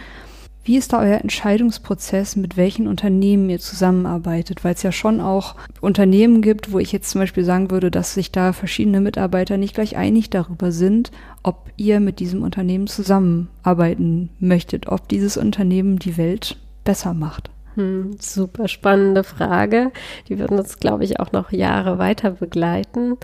[0.66, 4.64] Wie ist da euer Entscheidungsprozess, mit welchen Unternehmen ihr zusammenarbeitet?
[4.64, 8.14] Weil es ja schon auch Unternehmen gibt, wo ich jetzt zum Beispiel sagen würde, dass
[8.14, 11.12] sich da verschiedene Mitarbeiter nicht gleich einig darüber sind,
[11.44, 17.48] ob ihr mit diesem Unternehmen zusammenarbeiten möchtet, ob dieses Unternehmen die Welt besser macht.
[17.76, 19.92] Hm, super spannende Frage.
[20.28, 23.18] Die wird uns, glaube ich, auch noch Jahre weiter begleiten.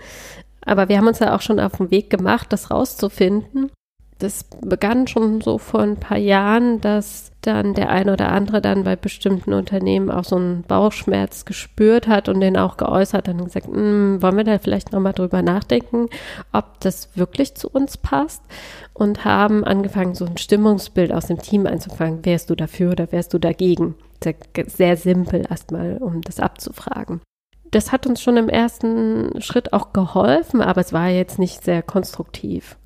[0.65, 3.69] Aber wir haben uns ja auch schon auf den Weg gemacht, das rauszufinden
[4.23, 8.83] das begann schon so vor ein paar Jahren, dass dann der eine oder andere dann
[8.83, 13.45] bei bestimmten Unternehmen auch so einen Bauchschmerz gespürt hat und den auch geäußert hat und
[13.45, 16.07] gesagt, hm, wollen wir da vielleicht nochmal drüber nachdenken,
[16.53, 18.41] ob das wirklich zu uns passt
[18.93, 22.25] und haben angefangen, so ein Stimmungsbild aus dem Team einzufangen.
[22.25, 23.95] Wärst du dafür oder wärst du dagegen?
[24.23, 24.35] Sehr,
[24.67, 27.21] sehr simpel erstmal, um das abzufragen
[27.73, 31.81] das hat uns schon im ersten Schritt auch geholfen, aber es war jetzt nicht sehr
[31.81, 32.77] konstruktiv.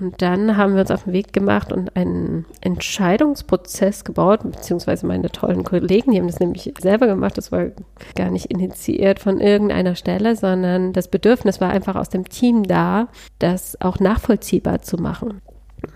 [0.00, 5.30] Und dann haben wir uns auf den Weg gemacht und einen Entscheidungsprozess gebaut, beziehungsweise meine
[5.30, 7.38] tollen Kollegen, die haben das nämlich selber gemacht.
[7.38, 7.66] Das war
[8.16, 13.08] gar nicht initiiert von irgendeiner Stelle, sondern das Bedürfnis war einfach aus dem Team da,
[13.38, 15.40] das auch nachvollziehbar zu machen.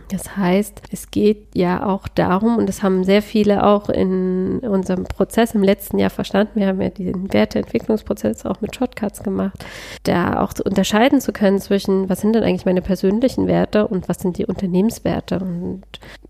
[0.09, 5.05] Das heißt, es geht ja auch darum, und das haben sehr viele auch in unserem
[5.05, 9.65] Prozess im letzten Jahr verstanden, wir haben ja den Werteentwicklungsprozess auch mit Shortcuts gemacht,
[10.05, 14.09] da auch zu unterscheiden zu können zwischen, was sind denn eigentlich meine persönlichen Werte und
[14.09, 15.41] was sind die Unternehmenswerte.
[15.41, 15.83] Und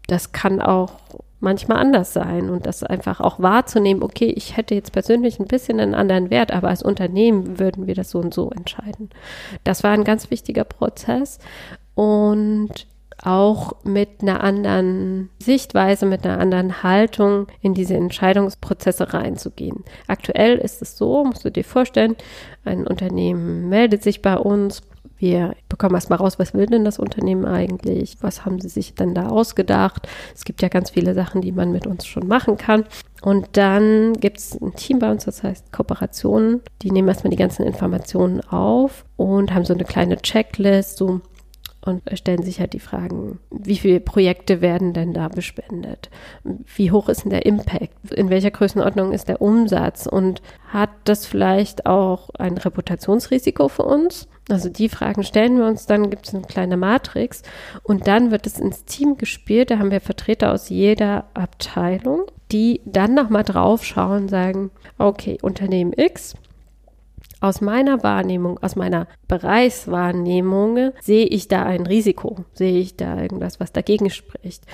[0.06, 0.92] das kann auch
[1.40, 5.80] manchmal anders sein und das einfach auch wahrzunehmen, okay, ich hätte jetzt persönlich ein bisschen
[5.80, 9.10] einen anderen Wert, aber als Unternehmen würden wir das so und so entscheiden.
[9.62, 11.38] Das war ein ganz wichtiger Prozess
[11.94, 12.86] und
[13.22, 19.84] auch mit einer anderen Sichtweise, mit einer anderen Haltung in diese Entscheidungsprozesse reinzugehen.
[20.06, 22.16] Aktuell ist es so, musst du dir vorstellen,
[22.64, 24.82] ein Unternehmen meldet sich bei uns.
[25.18, 28.18] Wir bekommen erstmal raus, was will denn das Unternehmen eigentlich?
[28.20, 30.06] Was haben sie sich denn da ausgedacht?
[30.34, 32.84] Es gibt ja ganz viele Sachen, die man mit uns schon machen kann.
[33.22, 36.60] Und dann gibt es ein Team bei uns, das heißt Kooperationen.
[36.82, 41.22] Die nehmen erstmal die ganzen Informationen auf und haben so eine kleine Checklist, so
[41.86, 46.10] und stellen sich halt die Fragen, wie viele Projekte werden denn da bespendet?
[46.42, 48.12] Wie hoch ist denn der Impact?
[48.12, 50.06] In welcher Größenordnung ist der Umsatz?
[50.06, 54.28] Und hat das vielleicht auch ein Reputationsrisiko für uns?
[54.48, 57.42] Also die Fragen stellen wir uns, dann gibt es eine kleine Matrix
[57.82, 59.70] und dann wird es ins Team gespielt.
[59.70, 65.92] Da haben wir Vertreter aus jeder Abteilung, die dann nochmal drauf schauen, sagen, okay, Unternehmen
[65.96, 66.34] X
[67.46, 73.60] aus meiner Wahrnehmung, aus meiner Bereichswahrnehmung sehe ich da ein Risiko, sehe ich da irgendwas,
[73.60, 74.64] was dagegen spricht.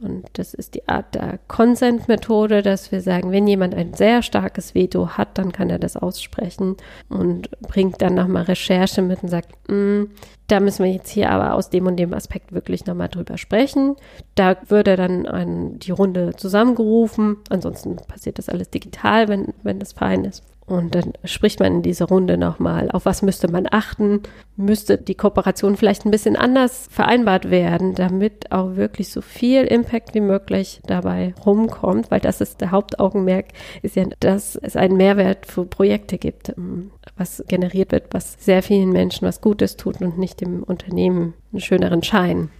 [0.00, 4.74] Und das ist die Art der Consent-Methode, dass wir sagen, wenn jemand ein sehr starkes
[4.74, 6.76] Veto hat, dann kann er das aussprechen
[7.08, 10.04] und bringt dann nochmal Recherche mit und sagt, mm,
[10.48, 13.94] da müssen wir jetzt hier aber aus dem und dem Aspekt wirklich nochmal drüber sprechen.
[14.34, 17.36] Da würde dann ein, die Runde zusammengerufen.
[17.48, 20.42] Ansonsten passiert das alles digital, wenn, wenn das fein ist.
[20.64, 24.22] Und dann spricht man in dieser Runde nochmal, auf was müsste man achten?
[24.56, 30.14] Müsste die Kooperation vielleicht ein bisschen anders vereinbart werden, damit auch wirklich so viel Impact
[30.14, 33.46] wie möglich dabei rumkommt, weil das ist der Hauptaugenmerk,
[33.82, 38.62] ist ja, dass es einen Mehrwert für Projekte gibt, ähm, was generiert wird, was sehr
[38.62, 42.50] vielen Menschen was Gutes tut und nicht dem Unternehmen einen schöneren Schein.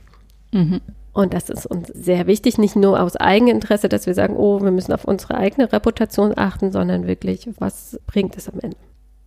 [0.52, 0.80] Mhm.
[1.12, 4.70] Und das ist uns sehr wichtig, nicht nur aus Eigeninteresse, dass wir sagen, oh, wir
[4.70, 8.76] müssen auf unsere eigene Reputation achten, sondern wirklich, was bringt es am Ende?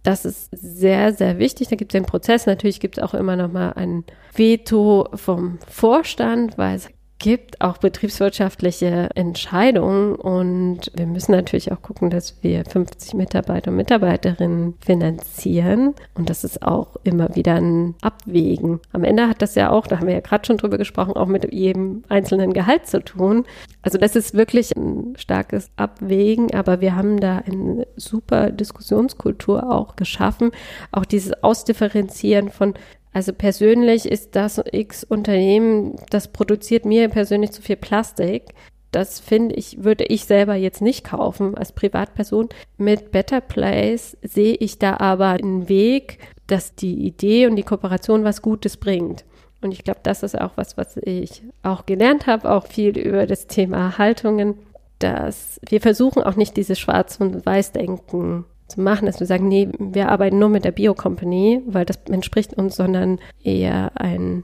[0.02, 1.68] Das ist sehr, sehr wichtig.
[1.70, 2.46] Da gibt es den Prozess.
[2.46, 4.04] Natürlich gibt es auch immer noch mal ein
[4.36, 12.10] Veto vom Vorstand, weil es gibt auch betriebswirtschaftliche Entscheidungen und wir müssen natürlich auch gucken,
[12.10, 18.82] dass wir 50 Mitarbeiter und Mitarbeiterinnen finanzieren und das ist auch immer wieder ein Abwägen.
[18.92, 21.28] Am Ende hat das ja auch, da haben wir ja gerade schon drüber gesprochen, auch
[21.28, 23.46] mit jedem einzelnen Gehalt zu tun.
[23.82, 29.96] Also das ist wirklich ein starkes Abwägen, aber wir haben da eine super Diskussionskultur auch
[29.96, 30.52] geschaffen,
[30.92, 32.74] auch dieses Ausdifferenzieren von
[33.16, 38.54] also persönlich ist das X Unternehmen, das produziert mir persönlich zu viel Plastik.
[38.92, 42.50] Das finde ich, würde ich selber jetzt nicht kaufen als Privatperson.
[42.76, 48.26] Mit Better Place sehe ich da aber einen Weg, dass die Idee und die Kooperation
[48.26, 49.24] was Gutes bringt.
[49.62, 53.26] Und ich glaube, das ist auch was, was ich auch gelernt habe, auch viel über
[53.28, 54.56] das Thema Haltungen,
[55.00, 59.70] dass wir versuchen auch nicht dieses Schwarz- und Weiß-Denken zu machen, dass wir sagen, nee,
[59.80, 64.44] wir arbeiten nur mit der Bio-Company, weil das entspricht uns, sondern eher ein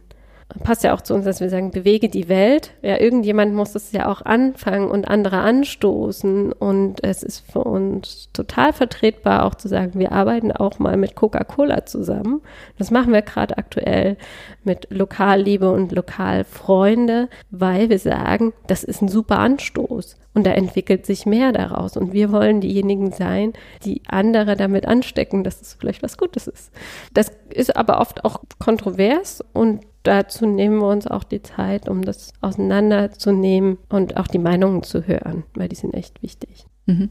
[0.64, 2.72] passt ja auch zu uns, dass wir sagen, bewege die Welt.
[2.82, 6.52] Ja, irgendjemand muss es ja auch anfangen und andere anstoßen.
[6.54, 11.16] Und es ist für uns total vertretbar, auch zu sagen, wir arbeiten auch mal mit
[11.16, 12.42] Coca-Cola zusammen.
[12.78, 14.18] Das machen wir gerade aktuell
[14.64, 20.18] mit Lokalliebe und Lokalfreunde, weil wir sagen, das ist ein super Anstoß.
[20.34, 21.98] Und da entwickelt sich mehr daraus.
[21.98, 26.72] Und wir wollen diejenigen sein, die andere damit anstecken, dass es vielleicht was Gutes ist.
[27.14, 32.04] Das ist aber oft auch kontrovers und dazu nehmen wir uns auch die Zeit, um
[32.04, 36.66] das auseinanderzunehmen und auch die Meinungen zu hören, weil die sind echt wichtig.
[36.86, 37.10] Mhm.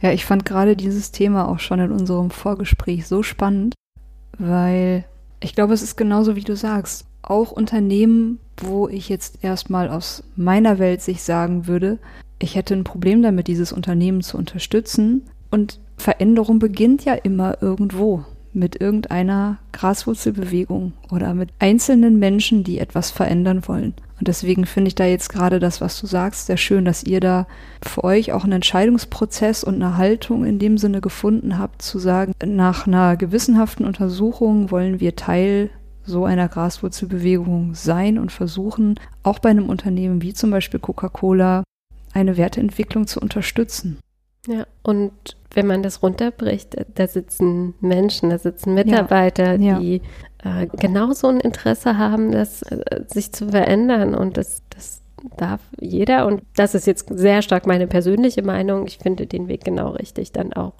[0.00, 3.74] Ja, ich fand gerade dieses Thema auch schon in unserem Vorgespräch so spannend,
[4.38, 5.04] weil
[5.40, 7.06] ich glaube, es ist genauso, wie du sagst.
[7.22, 11.98] Auch Unternehmen, wo ich jetzt erstmal aus meiner Welt sich sagen würde,
[12.38, 15.22] ich hätte ein Problem damit, dieses Unternehmen zu unterstützen.
[15.50, 23.10] Und Veränderung beginnt ja immer irgendwo mit irgendeiner Graswurzelbewegung oder mit einzelnen Menschen, die etwas
[23.10, 23.94] verändern wollen.
[24.18, 27.20] Und deswegen finde ich da jetzt gerade das, was du sagst, sehr schön, dass ihr
[27.20, 27.46] da
[27.82, 32.32] für euch auch einen Entscheidungsprozess und eine Haltung in dem Sinne gefunden habt, zu sagen,
[32.44, 35.70] nach einer gewissenhaften Untersuchung wollen wir Teil
[36.06, 41.64] so einer Graswurzelbewegung sein und versuchen, auch bei einem Unternehmen wie zum Beispiel Coca-Cola
[42.12, 43.98] eine Werteentwicklung zu unterstützen.
[44.46, 45.12] Ja, und
[45.52, 49.78] wenn man das runterbricht, da sitzen Menschen, da sitzen Mitarbeiter, ja, ja.
[49.78, 50.02] die
[50.42, 55.00] äh, genauso ein Interesse haben, das äh, sich zu verändern und das, das
[55.36, 58.86] darf jeder und das ist jetzt sehr stark meine persönliche Meinung.
[58.86, 60.74] Ich finde den Weg genau richtig, dann auch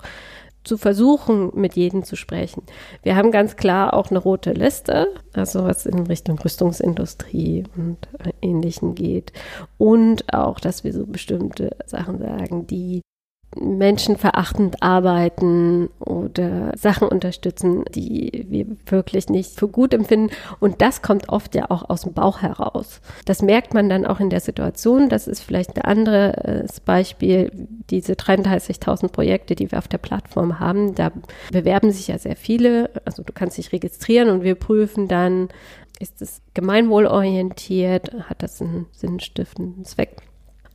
[0.65, 2.63] zu versuchen, mit jedem zu sprechen.
[3.03, 8.33] Wir haben ganz klar auch eine rote Liste, also was in Richtung Rüstungsindustrie und äh,
[8.41, 9.33] Ähnlichen geht.
[9.79, 13.03] Und auch, dass wir so bestimmte Sachen sagen, die
[13.57, 20.31] menschenverachtend arbeiten oder Sachen unterstützen, die wir wirklich nicht für gut empfinden.
[20.61, 23.01] Und das kommt oft ja auch aus dem Bauch heraus.
[23.25, 25.09] Das merkt man dann auch in der Situation.
[25.09, 27.51] Das ist vielleicht ein anderes Beispiel.
[27.91, 31.13] Diese 33.000 Projekte, die wir auf der Plattform haben, da
[31.53, 32.91] bewerben sich ja sehr viele.
[33.05, 35.49] Also du kannst dich registrieren und wir prüfen dann,
[36.01, 40.23] ist es gemeinwohlorientiert, hat das einen sinnstiftenden Zweck.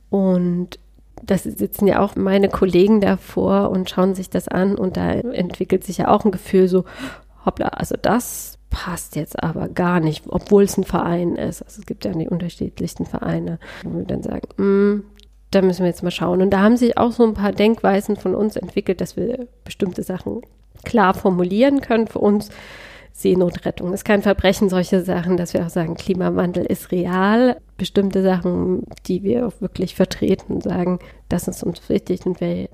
[0.08, 0.78] Und
[1.22, 5.84] das sitzen ja auch meine Kollegen davor und schauen sich das an und da entwickelt
[5.84, 6.84] sich ja auch ein Gefühl so,
[7.44, 11.62] hoppla, also das passt jetzt aber gar nicht, obwohl es ein Verein ist.
[11.62, 15.04] Also es gibt ja die unterschiedlichsten Vereine, wo wir dann sagen, mm,
[15.50, 16.40] da müssen wir jetzt mal schauen.
[16.40, 20.04] Und da haben sich auch so ein paar Denkweisen von uns entwickelt, dass wir bestimmte
[20.04, 20.42] Sachen
[20.84, 22.50] klar formulieren können für uns
[23.20, 27.56] Seenotrettung ist kein Verbrechen, solche Sachen, dass wir auch sagen, Klimawandel ist real.
[27.76, 30.98] Bestimmte Sachen, die wir auch wirklich vertreten, sagen,
[31.28, 32.68] das ist uns wichtig und wer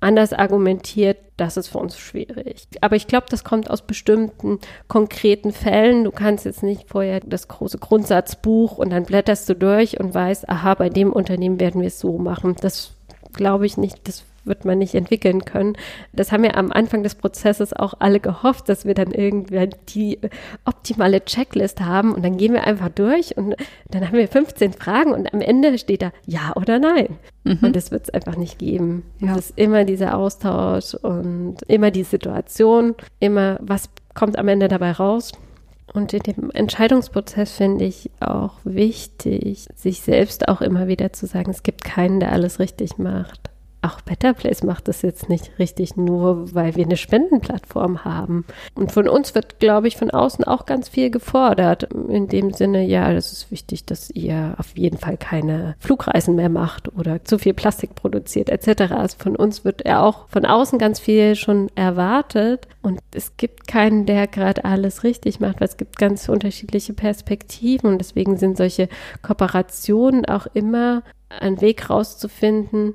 [0.00, 2.68] anders argumentiert, das ist für uns schwierig.
[2.80, 6.04] Aber ich glaube, das kommt aus bestimmten konkreten Fällen.
[6.04, 10.48] Du kannst jetzt nicht vorher das große Grundsatzbuch und dann blätterst du durch und weißt,
[10.48, 12.54] aha, bei dem Unternehmen werden wir es so machen.
[12.60, 12.92] Das
[13.32, 15.76] glaube ich nicht, das wird man nicht entwickeln können.
[16.12, 20.18] Das haben wir am Anfang des Prozesses auch alle gehofft, dass wir dann irgendwann die
[20.64, 23.56] optimale Checklist haben und dann gehen wir einfach durch und
[23.90, 27.18] dann haben wir 15 Fragen und am Ende steht da ja oder nein.
[27.44, 27.58] Mhm.
[27.62, 29.04] Und das wird es einfach nicht geben.
[29.18, 29.36] Ja.
[29.36, 34.92] Es ist immer dieser Austausch und immer die Situation, immer was kommt am Ende dabei
[34.92, 35.32] raus.
[35.94, 41.50] Und in dem Entscheidungsprozess finde ich auch wichtig, sich selbst auch immer wieder zu sagen,
[41.50, 43.51] es gibt keinen, der alles richtig macht
[43.82, 48.44] auch Better Place macht das jetzt nicht richtig, nur weil wir eine Spendenplattform haben.
[48.74, 51.88] Und von uns wird, glaube ich, von außen auch ganz viel gefordert.
[52.08, 56.48] In dem Sinne, ja, das ist wichtig, dass ihr auf jeden Fall keine Flugreisen mehr
[56.48, 58.92] macht oder zu viel Plastik produziert, etc.
[58.92, 62.68] Also von uns wird ja auch von außen ganz viel schon erwartet.
[62.82, 67.90] Und es gibt keinen, der gerade alles richtig macht, weil es gibt ganz unterschiedliche Perspektiven.
[67.90, 68.88] Und deswegen sind solche
[69.22, 71.02] Kooperationen auch immer
[71.40, 72.94] ein Weg rauszufinden,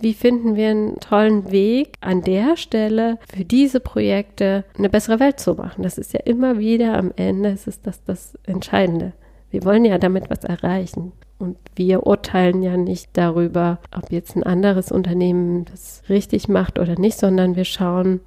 [0.00, 5.40] wie finden wir einen tollen Weg an der Stelle für diese Projekte eine bessere Welt
[5.40, 5.82] zu machen?
[5.82, 9.12] Das ist ja immer wieder am Ende, es ist das, das Entscheidende.
[9.50, 11.12] Wir wollen ja damit was erreichen.
[11.38, 16.98] Und wir urteilen ja nicht darüber, ob jetzt ein anderes Unternehmen das richtig macht oder
[16.98, 18.20] nicht, sondern wir schauen,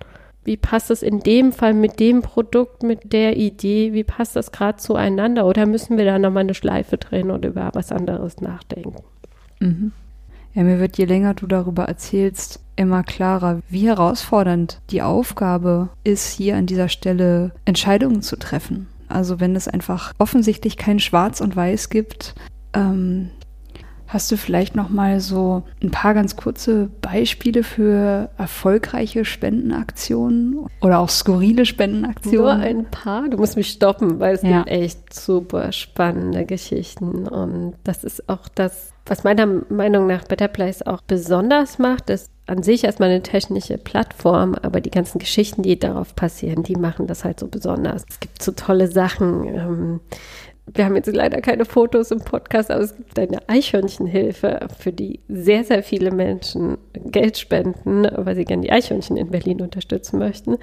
[0.43, 4.51] wie passt es in dem Fall mit dem Produkt, mit der Idee, wie passt das
[4.51, 5.45] gerade zueinander?
[5.45, 9.03] Oder müssen wir da nochmal eine Schleife drehen oder über was anderes nachdenken?
[9.59, 9.91] Mhm.
[10.53, 16.31] Ja, mir wird, je länger du darüber erzählst, immer klarer, wie herausfordernd die Aufgabe ist,
[16.31, 18.87] hier an dieser Stelle Entscheidungen zu treffen.
[19.07, 22.35] Also wenn es einfach offensichtlich kein Schwarz und Weiß gibt,
[22.73, 23.29] ähm,
[24.13, 30.99] hast du vielleicht noch mal so ein paar ganz kurze Beispiele für erfolgreiche Spendenaktionen oder
[30.99, 32.39] auch skurrile Spendenaktionen?
[32.39, 33.27] Nur ein paar.
[33.29, 34.59] Du musst mich stoppen, weil es ja.
[34.59, 40.47] gibt echt super spannende Geschichten und das ist auch das was meiner Meinung nach Better
[40.47, 45.61] Place auch besonders macht, ist an sich erstmal eine technische Plattform, aber die ganzen Geschichten,
[45.61, 48.05] die darauf passieren, die machen das halt so besonders.
[48.09, 49.45] Es gibt so tolle Sachen.
[49.45, 49.99] Ähm,
[50.65, 55.19] wir haben jetzt leider keine Fotos im Podcast, aber es gibt eine Eichhörnchenhilfe, für die
[55.27, 60.57] sehr, sehr viele Menschen Geld spenden, weil sie gerne die Eichhörnchen in Berlin unterstützen möchten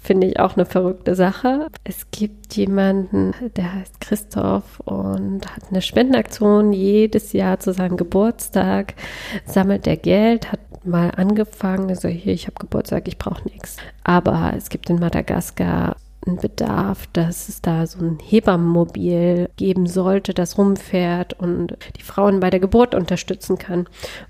[0.00, 1.66] finde ich auch eine verrückte Sache.
[1.84, 8.94] Es gibt jemanden, der heißt Christoph und hat eine Spendenaktion jedes Jahr zu seinem Geburtstag,
[9.44, 13.76] sammelt er Geld, hat mal angefangen, also hier, ich habe Geburtstag, ich brauche nichts.
[14.02, 15.96] Aber es gibt in Madagaskar
[16.26, 22.40] einen Bedarf, dass es da so ein Hebammenmobil geben sollte, das rumfährt und die Frauen
[22.40, 23.80] bei der Geburt unterstützen kann.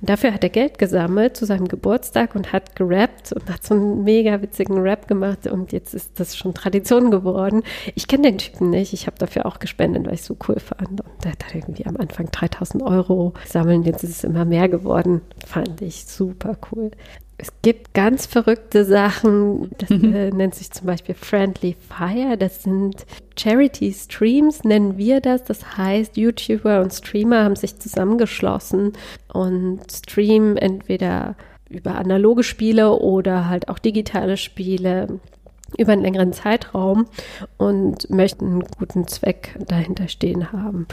[0.01, 3.75] Und dafür hat er Geld gesammelt zu seinem Geburtstag und hat gerappt und hat so
[3.75, 7.63] einen mega witzigen Rap gemacht und jetzt ist das schon Tradition geworden.
[7.95, 10.61] Ich kenne den Typen nicht, ich habe dafür auch gespendet, weil ich es so cool
[10.61, 14.69] fand und der hat irgendwie am Anfang 3000 Euro sammeln, jetzt ist es immer mehr
[14.69, 16.91] geworden, fand ich super cool.
[17.41, 19.71] Es gibt ganz verrückte Sachen.
[19.79, 20.13] Das mhm.
[20.13, 22.37] äh, nennt sich zum Beispiel Friendly Fire.
[22.37, 23.07] Das sind
[23.39, 25.45] Charity Streams, nennen wir das.
[25.45, 28.95] Das heißt, YouTuber und Streamer haben sich zusammengeschlossen
[29.33, 31.37] und streamen entweder
[31.71, 35.21] über analoge Spiele oder halt auch digitale Spiele
[35.77, 37.07] über einen längeren Zeitraum
[37.59, 40.87] und möchten einen guten Zweck dahinter stehen haben.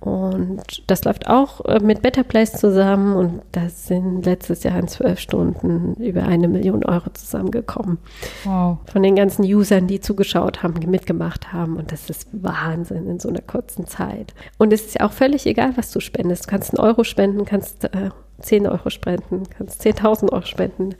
[0.00, 4.88] Und das läuft auch äh, mit Better Place zusammen und da sind letztes Jahr in
[4.88, 7.98] zwölf Stunden über eine Million Euro zusammengekommen.
[8.44, 8.78] Wow.
[8.92, 13.18] Von den ganzen Usern, die zugeschaut haben, die mitgemacht haben und das ist Wahnsinn in
[13.18, 14.34] so einer kurzen Zeit.
[14.58, 16.46] Und es ist ja auch völlig egal, was du spendest.
[16.46, 18.10] Du kannst einen Euro spenden, kannst äh,
[18.40, 20.94] 10 Euro spenden, kannst 10.000 Euro spenden,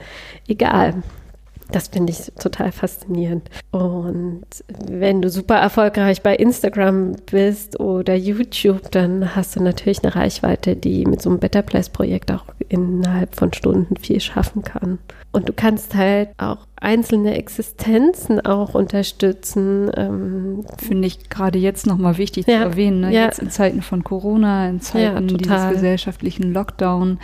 [0.48, 1.02] egal.
[1.70, 3.50] Das finde ich total faszinierend.
[3.70, 4.46] Und
[4.88, 10.76] wenn du super erfolgreich bei Instagram bist oder YouTube, dann hast du natürlich eine Reichweite,
[10.76, 14.98] die mit so einem Better Place Projekt auch innerhalb von Stunden viel schaffen kann.
[15.30, 19.90] Und du kannst halt auch einzelne Existenzen auch unterstützen.
[19.94, 23.00] Ähm, Finde ich gerade jetzt nochmal wichtig ja, zu erwähnen.
[23.00, 23.12] Ne?
[23.12, 23.24] Ja.
[23.26, 27.18] Jetzt in Zeiten von Corona, in Zeiten ja, dieses gesellschaftlichen Lockdown,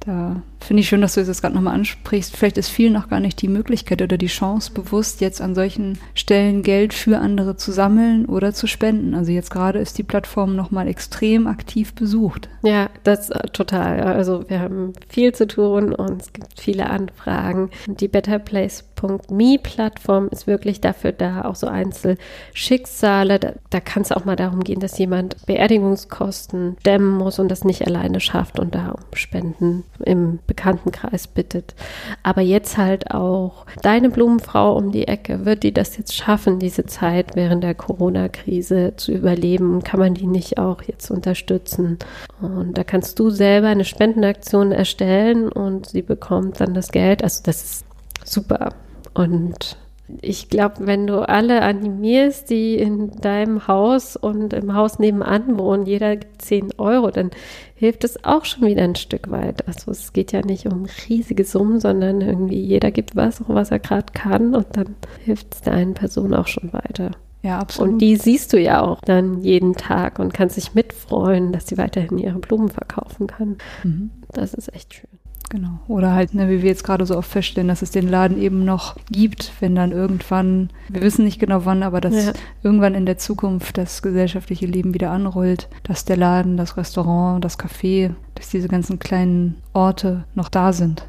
[0.00, 2.36] da finde ich schön, dass du das gerade nochmal ansprichst.
[2.36, 5.98] Vielleicht ist vielen noch gar nicht die Möglichkeit oder die Chance bewusst, jetzt an solchen
[6.14, 9.14] Stellen Geld für andere zu sammeln oder zu spenden.
[9.14, 12.48] Also jetzt gerade ist die Plattform nochmal extrem aktiv besucht.
[12.62, 14.02] Ja, das äh, total.
[14.02, 17.70] Also wir haben viel zu tun und es gibt viele Anfragen.
[17.86, 23.38] Die BetterPlace.me-Plattform ist wirklich dafür da, auch so Einzelschicksale.
[23.38, 27.64] Da, da kann es auch mal darum gehen, dass jemand Beerdigungskosten dämmen muss und das
[27.64, 31.76] nicht alleine schafft und da um Spenden im Bekanntenkreis bittet.
[32.24, 36.86] Aber jetzt halt auch deine Blumenfrau um die Ecke, wird die das jetzt schaffen, diese
[36.86, 39.84] Zeit während der Corona-Krise zu überleben?
[39.84, 41.98] Kann man die nicht auch jetzt unterstützen?
[42.40, 47.22] Und da kannst du selber eine Spendenaktion erstellen und sie bekommt dann das Geld.
[47.22, 47.84] Also das ist
[48.24, 48.70] super.
[49.14, 49.76] Und
[50.22, 55.86] ich glaube, wenn du alle animierst, die in deinem Haus und im Haus nebenan wohnen,
[55.86, 57.30] jeder gibt 10 Euro, dann
[57.74, 59.68] hilft es auch schon wieder ein Stück weit.
[59.68, 63.78] Also es geht ja nicht um riesige Summen, sondern irgendwie jeder gibt was, was er
[63.78, 67.12] gerade kann und dann hilft es der einen Person auch schon weiter.
[67.42, 67.92] Ja, absolut.
[67.92, 71.78] Und die siehst du ja auch dann jeden Tag und kannst dich mitfreuen, dass sie
[71.78, 73.58] weiterhin ihre Blumen verkaufen kann.
[73.84, 74.10] Mhm.
[74.32, 75.17] Das ist echt schön.
[75.50, 75.80] Genau.
[75.88, 78.64] Oder halt, ne, wie wir jetzt gerade so oft feststellen, dass es den Laden eben
[78.64, 82.32] noch gibt, wenn dann irgendwann, wir wissen nicht genau wann, aber dass ja.
[82.62, 87.58] irgendwann in der Zukunft das gesellschaftliche Leben wieder anrollt, dass der Laden, das Restaurant, das
[87.58, 91.06] Café, dass diese ganzen kleinen Orte noch da sind.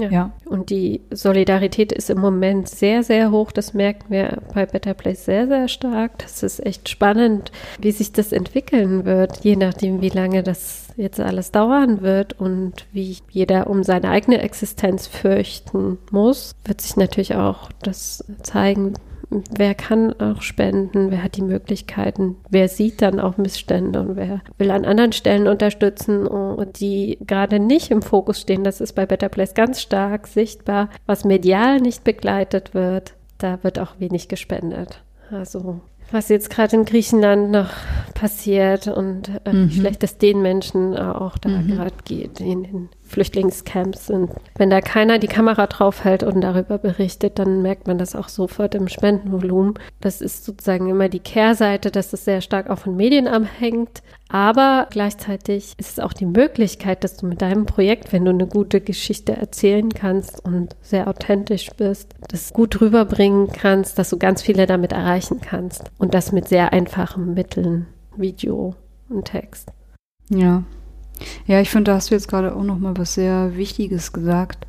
[0.00, 0.10] Ja.
[0.10, 0.32] ja.
[0.44, 3.52] Und die Solidarität ist im Moment sehr, sehr hoch.
[3.52, 6.18] Das merken wir bei Better Place sehr, sehr stark.
[6.18, 11.20] Das ist echt spannend, wie sich das entwickeln wird, je nachdem, wie lange das jetzt
[11.20, 17.34] alles dauern wird und wie jeder um seine eigene Existenz fürchten muss, wird sich natürlich
[17.34, 18.94] auch das zeigen,
[19.30, 24.40] wer kann auch spenden, wer hat die Möglichkeiten, wer sieht dann auch Missstände und wer
[24.58, 26.28] will an anderen Stellen unterstützen,
[26.78, 28.64] die gerade nicht im Fokus stehen.
[28.64, 33.14] Das ist bei Better Place ganz stark sichtbar, was medial nicht begleitet wird.
[33.38, 35.02] Da wird auch wenig gespendet.
[35.30, 35.80] Also
[36.12, 37.70] was jetzt gerade in Griechenland noch
[38.14, 39.70] passiert und äh, mhm.
[39.70, 41.68] wie schlecht es den Menschen auch da mhm.
[41.68, 44.30] gerade geht, in den Flüchtlingscamps sind.
[44.56, 48.76] Wenn da keiner die Kamera draufhält und darüber berichtet, dann merkt man das auch sofort
[48.76, 49.74] im Spendenvolumen.
[50.00, 54.02] Das ist sozusagen immer die Kehrseite, dass es sehr stark auch von Medien abhängt.
[54.28, 58.46] Aber gleichzeitig ist es auch die Möglichkeit, dass du mit deinem Projekt, wenn du eine
[58.46, 64.40] gute Geschichte erzählen kannst und sehr authentisch bist, das gut rüberbringen kannst, dass du ganz
[64.40, 65.90] viele damit erreichen kannst.
[65.98, 67.86] Und das mit sehr einfachen Mitteln,
[68.16, 68.76] Video
[69.08, 69.72] und Text.
[70.28, 70.62] Ja,
[71.46, 74.66] ja, ich finde, da hast du jetzt gerade auch noch mal was sehr Wichtiges gesagt.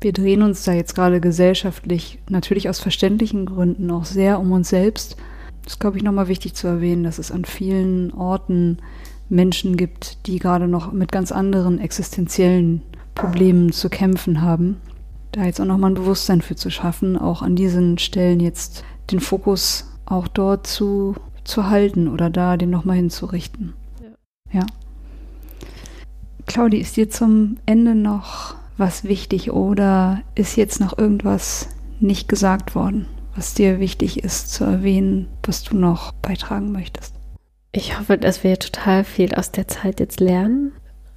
[0.00, 4.68] Wir drehen uns da jetzt gerade gesellschaftlich, natürlich aus verständlichen Gründen, auch sehr um uns
[4.68, 5.16] selbst.
[5.64, 8.78] Das ist, glaube ich, nochmal wichtig zu erwähnen, dass es an vielen Orten
[9.28, 12.82] Menschen gibt, die gerade noch mit ganz anderen existenziellen
[13.14, 14.80] Problemen zu kämpfen haben.
[15.32, 19.20] Da jetzt auch nochmal ein Bewusstsein für zu schaffen, auch an diesen Stellen jetzt den
[19.20, 23.74] Fokus auch dort zu, zu halten oder da den nochmal hinzurichten.
[24.52, 24.60] Ja.
[24.60, 24.66] ja.
[26.48, 31.68] Claudi, ist dir zum Ende noch was wichtig oder ist jetzt noch irgendwas
[32.00, 37.14] nicht gesagt worden, was dir wichtig ist zu erwähnen, was du noch beitragen möchtest?
[37.70, 40.72] Ich hoffe, dass wir total viel aus der Zeit jetzt lernen,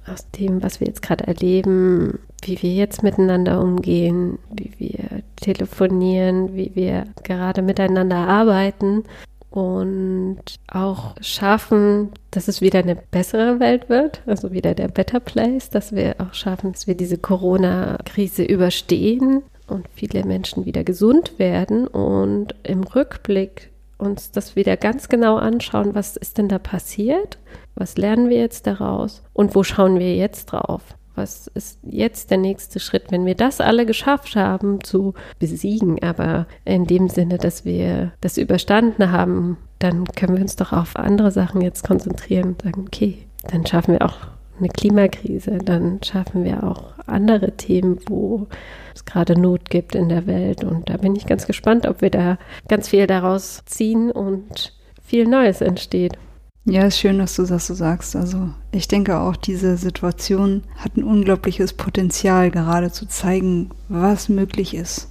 [0.06, 6.54] aus dem, was wir jetzt gerade erleben, wie wir jetzt miteinander umgehen, wie wir telefonieren,
[6.54, 9.04] wie wir gerade miteinander arbeiten
[9.52, 15.70] und auch schaffen, dass es wieder eine bessere Welt wird, also wieder der Better Place,
[15.70, 21.86] dass wir auch schaffen, dass wir diese Corona-Krise überstehen und viele Menschen wieder gesund werden
[21.86, 27.38] und im Rückblick uns das wieder ganz genau anschauen, was ist denn da passiert,
[27.74, 30.82] was lernen wir jetzt daraus und wo schauen wir jetzt drauf
[31.14, 36.46] was ist jetzt der nächste Schritt, wenn wir das alle geschafft haben zu besiegen, aber
[36.64, 41.30] in dem Sinne, dass wir das überstanden haben, dann können wir uns doch auf andere
[41.30, 44.16] Sachen jetzt konzentrieren und sagen, okay, dann schaffen wir auch
[44.58, 48.46] eine Klimakrise, dann schaffen wir auch andere Themen, wo
[48.94, 50.62] es gerade Not gibt in der Welt.
[50.64, 52.38] Und da bin ich ganz gespannt, ob wir da
[52.68, 56.16] ganz viel daraus ziehen und viel Neues entsteht.
[56.64, 58.14] Ja, ist schön, dass du das so sagst.
[58.14, 64.74] Also ich denke auch, diese Situation hat ein unglaubliches Potenzial, gerade zu zeigen, was möglich
[64.74, 65.08] ist,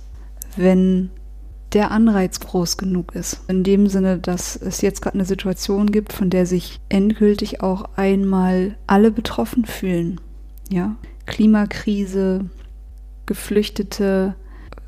[0.56, 1.10] wenn
[1.74, 3.42] der Anreiz groß genug ist.
[3.50, 7.84] In dem Sinne, dass es jetzt gerade eine Situation gibt, von der sich endgültig auch
[7.98, 10.22] einmal alle betroffen fühlen.
[10.70, 10.96] Ja,
[11.26, 12.50] Klimakrise,
[13.26, 14.36] Geflüchtete.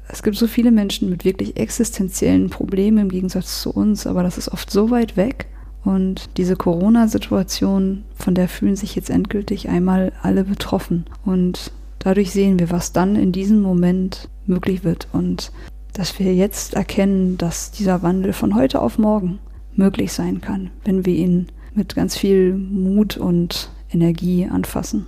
[0.08, 4.38] Es gibt so viele Menschen mit wirklich existenziellen Problemen im Gegensatz zu uns, aber das
[4.38, 5.48] ist oft so weit weg
[5.84, 11.06] und diese Corona-Situation, von der fühlen sich jetzt endgültig einmal alle betroffen.
[11.26, 15.52] Und dadurch sehen wir, was dann in diesem Moment möglich wird und
[15.94, 19.40] dass wir jetzt erkennen, dass dieser Wandel von heute auf morgen
[19.76, 25.06] möglich sein kann, wenn wir ihn mit ganz viel Mut und Energie anfassen.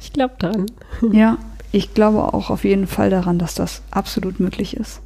[0.00, 0.66] Ich glaube dran.
[1.12, 1.38] Ja,
[1.72, 5.00] ich glaube auch auf jeden Fall daran, dass das absolut möglich ist.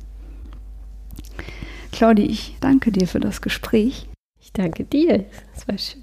[1.92, 4.08] Claudi, ich danke dir für das Gespräch.
[4.56, 5.26] Danke dir.
[5.54, 6.02] Es war schön.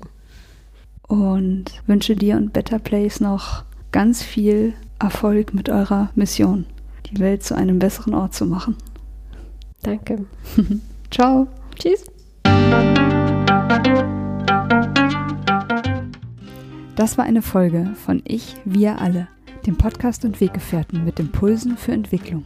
[1.07, 6.65] Und wünsche dir und Better Place noch ganz viel Erfolg mit eurer Mission,
[7.07, 8.77] die Welt zu einem besseren Ort zu machen.
[9.81, 10.25] Danke.
[11.11, 11.47] Ciao.
[11.75, 12.05] Tschüss.
[16.95, 19.27] Das war eine Folge von Ich, wir alle,
[19.65, 22.45] dem Podcast und Weggefährten mit Impulsen für Entwicklung.